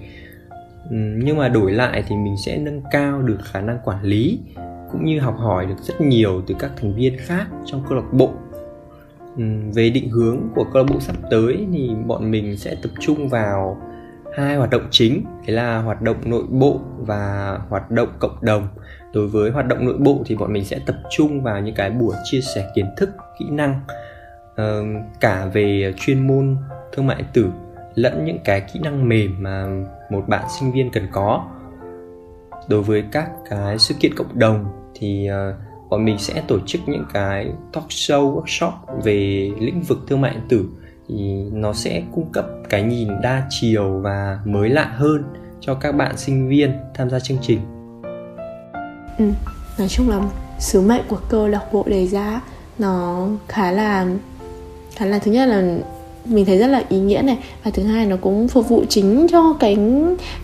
Nhưng 1.24 1.36
mà 1.36 1.48
đổi 1.48 1.72
lại 1.72 2.04
thì 2.08 2.16
mình 2.16 2.34
sẽ 2.46 2.58
nâng 2.58 2.82
cao 2.90 3.22
được 3.22 3.38
khả 3.44 3.60
năng 3.60 3.78
quản 3.84 4.02
lý 4.02 4.38
cũng 4.92 5.04
như 5.04 5.20
học 5.20 5.36
hỏi 5.38 5.66
được 5.66 5.78
rất 5.82 6.00
nhiều 6.00 6.42
từ 6.46 6.54
các 6.58 6.70
thành 6.76 6.94
viên 6.94 7.16
khác 7.18 7.46
trong 7.64 7.82
câu 7.88 7.98
lạc 7.98 8.12
bộ. 8.12 8.30
Về 9.74 9.90
định 9.90 10.10
hướng 10.10 10.40
của 10.54 10.64
câu 10.72 10.82
lạc 10.84 10.92
bộ 10.92 11.00
sắp 11.00 11.16
tới 11.30 11.66
thì 11.72 11.90
bọn 12.06 12.30
mình 12.30 12.56
sẽ 12.56 12.76
tập 12.82 12.90
trung 13.00 13.28
vào 13.28 13.80
hai 14.36 14.56
hoạt 14.56 14.70
động 14.70 14.86
chính, 14.90 15.24
đấy 15.46 15.56
là 15.56 15.78
hoạt 15.78 16.02
động 16.02 16.16
nội 16.24 16.44
bộ 16.50 16.80
và 16.98 17.58
hoạt 17.68 17.90
động 17.90 18.08
cộng 18.18 18.36
đồng. 18.40 18.68
Đối 19.12 19.28
với 19.28 19.50
hoạt 19.50 19.66
động 19.66 19.84
nội 19.84 19.96
bộ 19.98 20.22
thì 20.26 20.36
bọn 20.36 20.52
mình 20.52 20.64
sẽ 20.64 20.78
tập 20.86 20.96
trung 21.10 21.42
vào 21.42 21.60
những 21.60 21.74
cái 21.74 21.90
buổi 21.90 22.14
chia 22.24 22.40
sẻ 22.40 22.70
kiến 22.74 22.86
thức 22.96 23.10
kỹ 23.38 23.46
năng 23.50 23.80
uh, 24.52 25.04
cả 25.20 25.46
về 25.52 25.94
chuyên 25.96 26.26
môn 26.26 26.56
thương 26.92 27.06
mại 27.06 27.24
tử 27.32 27.50
lẫn 27.94 28.24
những 28.24 28.38
cái 28.44 28.60
kỹ 28.60 28.80
năng 28.82 29.08
mềm 29.08 29.36
mà 29.38 29.66
một 30.10 30.28
bạn 30.28 30.44
sinh 30.58 30.72
viên 30.72 30.90
cần 30.90 31.06
có. 31.12 31.44
Đối 32.68 32.82
với 32.82 33.04
các 33.12 33.30
cái 33.50 33.78
sự 33.78 33.94
kiện 34.00 34.14
cộng 34.14 34.38
đồng 34.38 34.64
thì 34.94 35.28
uh, 35.30 35.54
bọn 35.90 36.04
mình 36.04 36.18
sẽ 36.18 36.42
tổ 36.48 36.58
chức 36.66 36.80
những 36.86 37.04
cái 37.12 37.52
talk 37.72 37.88
show 37.88 38.40
workshop 38.40 38.72
về 39.02 39.50
lĩnh 39.58 39.80
vực 39.80 39.98
thương 40.08 40.20
mại 40.20 40.30
điện 40.30 40.46
tử. 40.48 40.68
Thì 41.08 41.44
nó 41.52 41.72
sẽ 41.72 42.02
cung 42.14 42.32
cấp 42.32 42.46
cái 42.68 42.82
nhìn 42.82 43.08
đa 43.22 43.46
chiều 43.50 44.00
và 44.00 44.40
mới 44.44 44.68
lạ 44.68 44.84
hơn 44.84 45.24
cho 45.60 45.74
các 45.74 45.92
bạn 45.92 46.16
sinh 46.16 46.48
viên 46.48 46.72
tham 46.94 47.10
gia 47.10 47.20
chương 47.20 47.38
trình. 47.40 47.60
Ừ, 49.18 49.24
nói 49.78 49.88
chung 49.88 50.08
là 50.08 50.20
sứ 50.58 50.80
mệnh 50.80 51.02
của 51.08 51.20
câu 51.28 51.48
lạc 51.48 51.62
bộ 51.72 51.84
đề 51.86 52.06
ra 52.06 52.40
nó 52.78 53.26
khá 53.48 53.72
là 53.72 54.06
khá 54.96 55.06
là 55.06 55.18
thứ 55.18 55.30
nhất 55.30 55.46
là 55.46 55.62
mình 56.24 56.44
thấy 56.44 56.58
rất 56.58 56.66
là 56.66 56.82
ý 56.88 56.98
nghĩa 56.98 57.22
này 57.22 57.38
và 57.64 57.70
thứ 57.70 57.82
hai 57.82 58.06
nó 58.06 58.16
cũng 58.20 58.48
phục 58.48 58.68
vụ 58.68 58.84
chính 58.88 59.26
cho 59.28 59.56
cái 59.60 59.76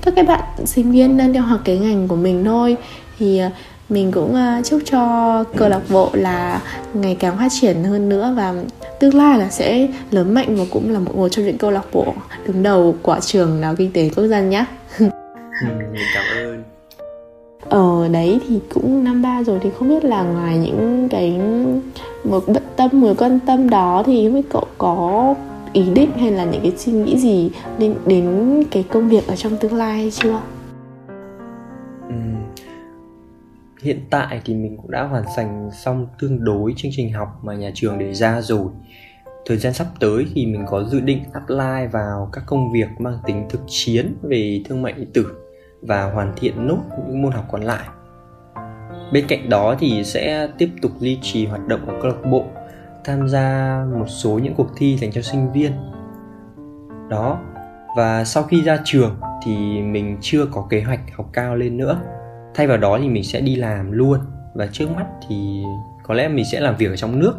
các 0.03 0.15
cái 0.17 0.25
bạn 0.25 0.45
sinh 0.65 0.93
viên 0.93 1.17
đang 1.17 1.33
theo 1.33 1.43
học 1.43 1.61
cái 1.65 1.79
ngành 1.79 2.09
của 2.09 2.17
mình 2.17 2.45
thôi 2.45 2.77
thì 3.19 3.39
ờ, 3.39 3.51
mình 3.89 4.13
cũng 4.13 4.35
ờ, 4.35 4.63
chúc 4.65 4.81
cho 4.85 5.45
câu 5.57 5.69
lạc 5.69 5.83
bộ 5.91 6.11
là 6.13 6.61
ngày 6.95 7.17
càng 7.21 7.39
phát 7.39 7.49
triển 7.61 7.85
hơn 7.85 8.09
nữa 8.09 8.35
và 8.37 8.55
tương 9.01 9.15
lai 9.15 9.39
là 9.39 9.49
sẽ 9.51 9.89
lớn 10.11 10.35
mạnh 10.35 10.57
và 10.57 10.65
cũng 10.71 10.93
là 10.93 10.99
một, 10.99 11.29
trong 11.29 11.45
những 11.45 11.59
câu 11.59 11.71
lạc 11.71 11.85
bộ 11.93 12.15
đứng 12.47 12.63
đầu 12.63 12.97
của 13.03 13.19
trường 13.21 13.61
nào 13.61 13.75
kinh 13.77 13.93
tế 13.93 14.11
quốc 14.17 14.27
dân 14.27 14.51
nhé. 14.51 14.65
Ừ, 15.63 15.69
mình 15.93 16.03
cảm 16.15 16.25
ơn 16.37 16.72
ở 17.73 18.09
đấy, 18.09 18.41
thì 18.49 18.61
cũng 18.75 19.05
năm 19.05 19.23
ba 19.23 19.43
rồi 19.43 19.59
thì 19.63 19.71
không 19.79 19.89
biết 19.89 20.05
là 20.05 20.23
ngoài 20.23 20.59
những 20.59 21.09
cái 21.11 21.41
một 22.25 22.45
bận 22.47 22.63
tâm 22.77 22.91
một 22.93 23.15
quan 23.19 23.39
tâm 23.47 23.71
đó 23.71 24.03
thì 24.07 24.29
với 24.29 24.43
cậu 24.51 24.67
có 24.79 25.35
ý 25.73 25.85
định 25.95 26.11
hay 26.17 26.31
là 26.31 26.45
những 26.45 26.63
cái 26.63 26.73
suy 26.77 26.93
nghĩ 26.93 27.19
gì 27.19 27.51
đến 27.79 27.95
đến 28.07 28.63
cái 28.71 28.85
công 28.93 29.09
việc 29.09 29.27
ở 29.27 29.37
trong 29.37 29.57
tương 29.57 29.75
lai 29.75 29.97
hay 29.97 30.11
chưa 30.11 30.41
hiện 33.83 34.01
tại 34.11 34.41
thì 34.45 34.55
mình 34.55 34.77
cũng 34.77 34.91
đã 34.91 35.03
hoàn 35.03 35.25
thành 35.37 35.71
xong 35.85 36.07
tương 36.21 36.45
đối 36.45 36.75
chương 36.77 36.93
trình 36.95 37.13
học 37.13 37.29
mà 37.43 37.55
nhà 37.55 37.71
trường 37.75 37.99
đề 37.99 38.15
ra 38.15 38.41
rồi. 38.41 38.67
Thời 39.47 39.57
gian 39.57 39.73
sắp 39.73 39.87
tới 40.01 40.27
thì 40.35 40.47
mình 40.47 40.65
có 40.69 40.85
dự 40.85 41.01
định 41.01 41.23
apply 41.33 41.87
vào 41.93 42.29
các 42.33 42.45
công 42.47 42.73
việc 42.73 42.89
mang 42.99 43.19
tính 43.27 43.47
thực 43.51 43.61
chiến 43.67 44.15
về 44.23 44.63
thương 44.69 44.83
mại 44.83 44.93
điện 44.93 45.09
tử 45.15 45.27
và 45.83 46.11
hoàn 46.11 46.33
thiện 46.37 46.67
nốt 46.67 46.79
những 47.09 47.23
môn 47.23 47.33
học 47.33 47.45
còn 47.51 47.63
lại. 47.63 47.87
Bên 49.13 49.25
cạnh 49.29 49.49
đó 49.49 49.75
thì 49.79 50.05
sẽ 50.05 50.49
tiếp 50.59 50.71
tục 50.83 50.93
duy 50.99 51.19
trì 51.23 51.47
hoạt 51.47 51.67
động 51.69 51.87
ở 51.87 51.95
câu 52.03 52.11
lạc 52.11 52.31
bộ, 52.31 52.45
tham 53.05 53.29
gia 53.29 53.79
một 53.99 54.07
số 54.09 54.39
những 54.39 54.55
cuộc 54.55 54.69
thi 54.77 54.97
dành 54.97 55.13
cho 55.13 55.23
sinh 55.23 55.53
viên. 55.53 55.73
Đó, 57.09 57.39
và 57.97 58.25
sau 58.25 58.43
khi 58.43 58.63
ra 58.63 58.79
trường 58.85 59.17
thì 59.45 59.83
mình 59.83 60.19
chưa 60.21 60.47
có 60.47 60.67
kế 60.71 60.83
hoạch 60.83 61.01
học 61.17 61.27
cao 61.33 61.57
lên 61.57 61.77
nữa. 61.77 62.01
Thay 62.55 62.67
vào 62.67 62.77
đó 62.79 62.99
thì 63.03 63.09
mình 63.09 63.25
sẽ 63.25 63.41
đi 63.41 63.57
làm 63.57 63.93
luôn, 63.93 64.19
và 64.55 64.67
trước 64.73 64.91
mắt 64.97 65.07
thì 65.29 65.63
có 66.03 66.15
lẽ 66.15 66.29
mình 66.29 66.45
sẽ 66.53 66.61
làm 66.61 66.77
việc 66.77 66.87
ở 66.87 66.97
trong 66.97 67.19
nước. 67.19 67.35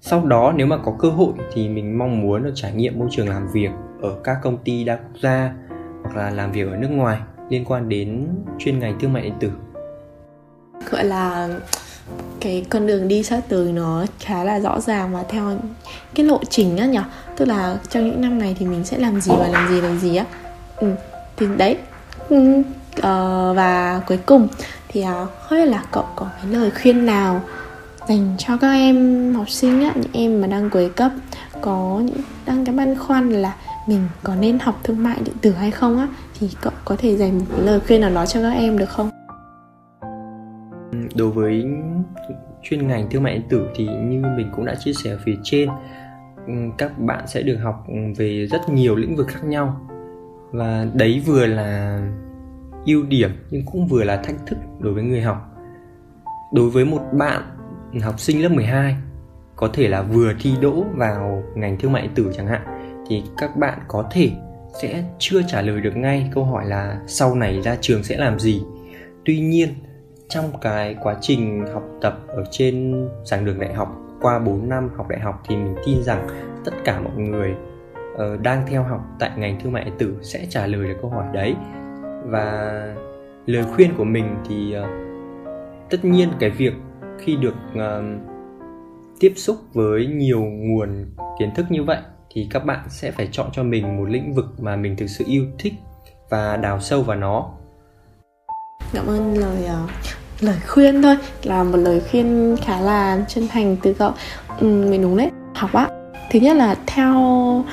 Sau 0.00 0.26
đó 0.26 0.52
nếu 0.56 0.66
mà 0.66 0.76
có 0.76 0.92
cơ 0.98 1.10
hội 1.10 1.32
thì 1.52 1.68
mình 1.68 1.98
mong 1.98 2.20
muốn 2.20 2.42
được 2.42 2.52
trải 2.54 2.72
nghiệm 2.72 2.98
môi 2.98 3.08
trường 3.10 3.28
làm 3.28 3.48
việc 3.52 3.70
ở 4.02 4.20
các 4.24 4.38
công 4.42 4.58
ty 4.58 4.84
đa 4.84 4.96
quốc 4.96 5.20
gia 5.22 5.54
hoặc 6.02 6.16
là 6.16 6.30
làm 6.30 6.52
việc 6.52 6.68
ở 6.68 6.76
nước 6.76 6.90
ngoài 6.90 7.18
liên 7.48 7.64
quan 7.64 7.88
đến 7.88 8.28
chuyên 8.58 8.78
ngành 8.78 8.98
thương 9.00 9.12
mại 9.12 9.22
điện 9.22 9.34
tử? 9.40 9.50
Gọi 10.90 11.04
là 11.04 11.48
cái 12.40 12.66
con 12.70 12.86
đường 12.86 13.08
đi 13.08 13.22
sắp 13.22 13.40
tới 13.48 13.72
nó 13.72 14.04
khá 14.20 14.44
là 14.44 14.60
rõ 14.60 14.80
ràng 14.80 15.12
và 15.12 15.22
theo 15.28 15.58
cái 16.14 16.26
lộ 16.26 16.40
trình 16.50 16.76
á 16.76 16.86
nhỉ? 16.86 17.00
Tức 17.36 17.44
là 17.44 17.78
trong 17.90 18.06
những 18.06 18.20
năm 18.20 18.38
này 18.38 18.56
thì 18.58 18.66
mình 18.66 18.84
sẽ 18.84 18.98
làm 18.98 19.20
gì 19.20 19.32
và 19.38 19.48
làm 19.48 19.68
gì 19.68 19.80
làm 19.80 19.98
gì 19.98 20.16
á? 20.16 20.24
Ừ, 20.76 20.94
thì 21.36 21.46
đấy. 21.56 21.76
Ừ, 22.28 22.62
ờ, 23.00 23.52
và 23.56 24.00
cuối 24.06 24.18
cùng 24.26 24.48
thì 24.88 25.00
uh, 25.00 25.06
không 25.40 25.58
biết 25.58 25.64
là 25.64 25.84
cậu 25.90 26.04
có 26.16 26.26
cái 26.36 26.52
lời 26.52 26.70
khuyên 26.82 27.06
nào 27.06 27.40
dành 28.08 28.34
cho 28.38 28.56
các 28.56 28.72
em 28.72 29.34
học 29.34 29.50
sinh 29.50 29.84
á 29.84 29.92
những 29.94 30.12
em 30.12 30.40
mà 30.40 30.46
đang 30.46 30.70
cuối 30.70 30.90
cấp 30.96 31.12
có 31.60 32.00
những 32.04 32.20
đang 32.46 32.64
cái 32.64 32.74
băn 32.74 32.94
khoăn 32.98 33.30
là 33.30 33.54
mình 33.86 34.08
có 34.22 34.34
nên 34.34 34.58
học 34.58 34.80
thương 34.84 35.02
mại 35.02 35.16
điện 35.24 35.34
tử 35.40 35.52
hay 35.52 35.70
không 35.70 35.98
á? 35.98 36.08
Thì 36.40 36.48
cậu 36.60 36.72
có 36.84 36.96
thể 36.98 37.16
dành 37.16 37.38
một 37.38 37.44
cái 37.50 37.60
lời 37.60 37.80
khuyên 37.80 38.00
nào 38.00 38.10
đó 38.14 38.26
cho 38.26 38.42
các 38.42 38.50
em 38.50 38.78
được 38.78 38.88
không? 38.88 39.10
Đối 41.14 41.30
với 41.30 41.64
chuyên 42.62 42.88
ngành 42.88 43.10
thương 43.10 43.22
mại 43.22 43.34
điện 43.34 43.48
tử 43.48 43.68
thì 43.74 43.86
như 43.86 44.22
mình 44.36 44.50
cũng 44.56 44.64
đã 44.64 44.74
chia 44.74 44.92
sẻ 44.92 45.10
ở 45.10 45.18
phía 45.24 45.36
trên 45.42 45.68
ừ, 46.46 46.52
các 46.78 46.98
bạn 46.98 47.26
sẽ 47.26 47.42
được 47.42 47.56
học 47.56 47.86
về 48.16 48.46
rất 48.46 48.68
nhiều 48.68 48.96
lĩnh 48.96 49.16
vực 49.16 49.28
khác 49.28 49.44
nhau. 49.44 49.80
Và 50.52 50.86
đấy 50.94 51.22
vừa 51.26 51.46
là 51.46 52.00
ưu 52.86 53.02
điểm 53.02 53.30
nhưng 53.50 53.66
cũng 53.66 53.86
vừa 53.86 54.04
là 54.04 54.16
thách 54.16 54.46
thức 54.46 54.58
đối 54.78 54.94
với 54.94 55.02
người 55.02 55.20
học. 55.20 55.36
Đối 56.52 56.70
với 56.70 56.84
một 56.84 57.02
bạn 57.12 57.42
học 58.02 58.20
sinh 58.20 58.42
lớp 58.42 58.48
12 58.48 58.96
có 59.56 59.70
thể 59.72 59.88
là 59.88 60.02
vừa 60.02 60.32
thi 60.40 60.54
đỗ 60.60 60.84
vào 60.94 61.42
ngành 61.54 61.78
thương 61.78 61.92
mại 61.92 62.02
điện 62.02 62.12
tử 62.14 62.30
chẳng 62.36 62.46
hạn, 62.46 62.62
thì 63.08 63.22
các 63.38 63.56
bạn 63.56 63.78
có 63.88 64.08
thể 64.10 64.30
sẽ 64.82 65.04
chưa 65.18 65.42
trả 65.42 65.62
lời 65.62 65.80
được 65.80 65.96
ngay 65.96 66.30
câu 66.34 66.44
hỏi 66.44 66.66
là 66.66 67.00
sau 67.06 67.34
này 67.34 67.60
ra 67.62 67.76
trường 67.80 68.02
sẽ 68.02 68.16
làm 68.16 68.38
gì. 68.38 68.62
Tuy 69.24 69.40
nhiên 69.40 69.68
trong 70.28 70.44
cái 70.60 70.96
quá 71.02 71.16
trình 71.20 71.66
học 71.72 71.82
tập 72.00 72.18
ở 72.28 72.44
trên 72.50 73.08
giảng 73.24 73.44
đường 73.44 73.60
đại 73.60 73.74
học 73.74 73.88
qua 74.20 74.38
4 74.38 74.68
năm 74.68 74.90
học 74.96 75.08
đại 75.08 75.20
học 75.20 75.42
thì 75.48 75.56
mình 75.56 75.74
tin 75.86 76.02
rằng 76.02 76.26
tất 76.64 76.72
cả 76.84 77.00
mọi 77.00 77.16
người 77.16 77.54
uh, 78.14 78.40
đang 78.42 78.66
theo 78.66 78.82
học 78.82 79.00
tại 79.18 79.30
ngành 79.36 79.60
thương 79.60 79.72
mại 79.72 79.84
điện 79.84 79.94
tử 79.98 80.14
sẽ 80.22 80.46
trả 80.48 80.66
lời 80.66 80.88
được 80.88 80.96
câu 81.00 81.10
hỏi 81.10 81.26
đấy. 81.32 81.54
Và 82.24 82.80
lời 83.46 83.64
khuyên 83.74 83.90
của 83.96 84.04
mình 84.04 84.36
thì 84.48 84.74
uh, 84.78 84.86
tất 85.90 86.04
nhiên 86.04 86.28
cái 86.40 86.50
việc 86.50 86.72
khi 87.18 87.36
được 87.36 87.54
uh, 87.74 88.04
tiếp 89.20 89.32
xúc 89.36 89.56
với 89.72 90.06
nhiều 90.06 90.40
nguồn 90.40 91.06
kiến 91.38 91.50
thức 91.54 91.66
như 91.70 91.84
vậy 91.84 91.98
thì 92.30 92.48
các 92.50 92.64
bạn 92.64 92.80
sẽ 92.88 93.10
phải 93.10 93.28
chọn 93.32 93.46
cho 93.52 93.62
mình 93.62 93.96
một 93.96 94.04
lĩnh 94.08 94.34
vực 94.34 94.46
mà 94.58 94.76
mình 94.76 94.96
thực 94.96 95.06
sự 95.06 95.24
yêu 95.28 95.46
thích 95.58 95.74
và 96.30 96.56
đào 96.56 96.80
sâu 96.80 97.02
vào 97.02 97.16
nó. 97.16 97.50
Cảm 98.92 99.06
ơn 99.06 99.38
lời 99.38 99.68
uh, 99.84 99.90
lời 100.40 100.56
khuyên 100.66 101.02
thôi. 101.02 101.16
Là 101.42 101.64
một 101.64 101.76
lời 101.76 102.02
khuyên 102.10 102.56
khá 102.64 102.80
là 102.80 103.24
chân 103.28 103.48
thành 103.48 103.76
từ 103.82 103.92
cậu 103.92 104.12
ừ, 104.60 104.66
mình 104.66 105.02
đúng 105.02 105.16
đấy. 105.16 105.30
Học 105.54 105.72
á 105.72 105.88
thứ 106.30 106.38
nhất 106.38 106.56
là 106.56 106.76
theo 106.86 107.14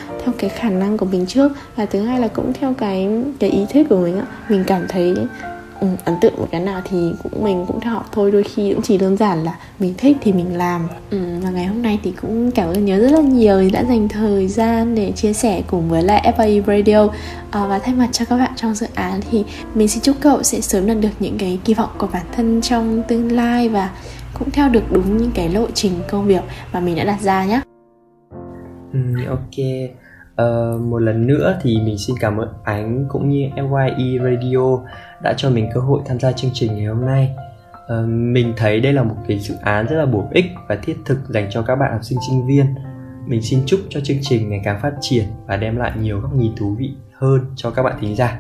theo 0.10 0.34
cái 0.38 0.50
khả 0.50 0.70
năng 0.70 0.98
của 0.98 1.06
mình 1.06 1.26
trước 1.26 1.52
và 1.76 1.86
thứ 1.86 2.02
hai 2.02 2.20
là 2.20 2.28
cũng 2.28 2.54
theo 2.54 2.74
cái 2.74 3.10
cái 3.40 3.50
ý 3.50 3.66
thích 3.70 3.88
của 3.90 3.98
mình 3.98 4.18
á 4.20 4.26
mình 4.50 4.64
cảm 4.68 4.86
thấy 4.90 5.16
ấn 6.06 6.16
tượng 6.22 6.34
một 6.38 6.48
cái 6.52 6.62
nào 6.62 6.82
thì 6.90 7.12
cũng 7.24 7.44
mình 7.44 7.66
cũng 7.68 7.80
theo 7.80 7.94
học 7.94 8.10
thôi 8.12 8.32
đôi 8.32 8.44
khi 8.44 8.74
cũng 8.74 8.84
chỉ 8.84 8.98
đơn 8.98 9.18
giản 9.18 9.44
là 9.44 9.58
mình 9.80 9.94
thích 9.98 10.18
thì 10.22 10.34
mình 10.34 10.58
làm. 10.58 10.88
Ừ, 11.10 11.20
và 11.44 11.50
ngày 11.50 11.66
hôm 11.66 11.82
nay 11.82 12.00
thì 12.04 12.14
cũng 12.22 12.52
cảm 12.52 12.70
ơn 12.70 12.86
nhớ 12.86 13.00
rất 13.00 13.12
là 13.12 13.22
nhiều 13.22 13.70
đã 13.74 13.84
dành 13.84 14.08
thời 14.08 14.48
gian 14.48 14.96
để 14.96 15.12
chia 15.12 15.34
sẻ 15.34 15.62
cùng 15.68 15.90
với 15.90 16.04
lại 16.04 16.34
FAI 16.38 16.64
Radio. 16.68 17.08
À, 17.52 17.68
và 17.68 17.80
thay 17.80 17.96
mặt 17.96 18.10
cho 18.12 18.26
các 18.26 18.38
bạn 18.38 18.52
trong 18.56 18.76
dự 18.76 18.88
án 18.96 19.20
thì 19.32 19.44
mình 19.74 19.88
xin 19.88 20.04
chúc 20.04 20.16
cậu 20.20 20.44
sẽ 20.44 20.62
sớm 20.62 20.88
đạt 20.88 20.98
được 21.02 21.10
những 21.20 21.38
cái 21.38 21.60
kỳ 21.66 21.74
vọng 21.74 21.90
của 21.98 22.08
bản 22.14 22.26
thân 22.36 22.62
trong 22.62 23.04
tương 23.08 23.32
lai 23.32 23.70
và 23.70 23.92
cũng 24.40 24.52
theo 24.52 24.70
được 24.70 24.92
đúng 24.92 25.18
những 25.18 25.32
cái 25.32 25.50
lộ 25.50 25.68
trình 25.74 25.94
công 26.10 26.26
việc 26.26 26.44
mà 26.74 26.80
mình 26.80 26.96
đã 26.96 27.04
đặt 27.04 27.22
ra 27.22 27.46
nhé. 27.46 27.62
Ừ, 28.94 29.00
ok 29.30 29.66
Uh, 30.42 30.82
một 30.82 31.00
lần 31.00 31.28
nữa 31.28 31.60
thì 31.62 31.78
mình 31.86 31.98
xin 31.98 32.16
cảm 32.20 32.38
ơn 32.38 32.50
Ánh 32.64 33.06
cũng 33.10 33.30
như 33.30 33.50
FYE 33.56 34.24
Radio 34.24 34.84
đã 35.22 35.34
cho 35.38 35.50
mình 35.50 35.70
cơ 35.74 35.80
hội 35.80 36.02
tham 36.06 36.20
gia 36.20 36.32
chương 36.32 36.52
trình 36.54 36.76
ngày 36.76 36.86
hôm 36.86 37.06
nay. 37.06 37.36
Uh, 37.76 38.08
mình 38.08 38.54
thấy 38.58 38.80
đây 38.80 38.94
là 38.94 39.04
một 39.04 39.16
cái 39.28 39.40
dự 39.40 39.56
án 39.62 39.88
rất 39.88 39.96
là 39.96 40.06
bổ 40.06 40.28
ích 40.32 40.46
và 40.68 40.76
thiết 40.76 40.98
thực 41.06 41.18
dành 41.30 41.48
cho 41.52 41.62
các 41.62 41.76
bạn 41.76 41.92
học 41.92 42.04
sinh 42.04 42.20
sinh 42.30 42.48
viên. 42.48 42.66
Mình 43.26 43.42
xin 43.42 43.60
chúc 43.66 43.80
cho 43.90 44.00
chương 44.00 44.18
trình 44.22 44.50
ngày 44.50 44.62
càng 44.64 44.80
phát 44.82 44.94
triển 45.02 45.24
và 45.48 45.58
đem 45.58 45.78
lại 45.78 45.92
nhiều 46.02 46.20
góc 46.20 46.34
nhìn 46.36 46.52
thú 46.56 46.76
vị 46.80 46.92
hơn 47.14 47.42
cho 47.56 47.72
các 47.72 47.84
bạn 47.84 47.96
thính 48.02 48.16
giả. 48.16 48.40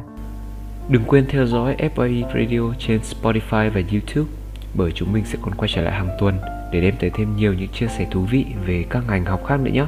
Đừng 0.90 1.04
quên 1.08 1.26
theo 1.30 1.46
dõi 1.46 1.76
FYE 1.96 2.24
Radio 2.24 2.74
trên 2.80 3.00
Spotify 3.02 3.70
và 3.70 3.82
YouTube 3.92 4.32
bởi 4.74 4.92
chúng 4.92 5.14
mình 5.14 5.26
sẽ 5.26 5.38
còn 5.42 5.56
quay 5.56 5.70
trở 5.74 5.82
lại 5.82 5.94
hàng 5.94 6.10
tuần 6.20 6.38
để 6.72 6.82
đem 6.82 6.96
tới 7.00 7.10
thêm 7.14 7.36
nhiều 7.36 7.54
những 7.54 7.70
chia 7.70 7.88
sẻ 7.88 8.08
thú 8.12 8.22
vị 8.32 8.46
về 8.66 8.86
các 8.90 9.04
ngành 9.08 9.26
học 9.26 9.46
khác 9.46 9.60
nữa 9.60 9.72
nhé. 9.72 9.86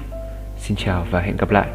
Xin 0.57 0.77
chào 0.77 1.05
và 1.11 1.21
hẹn 1.21 1.37
gặp 1.37 1.51
lại. 1.51 1.67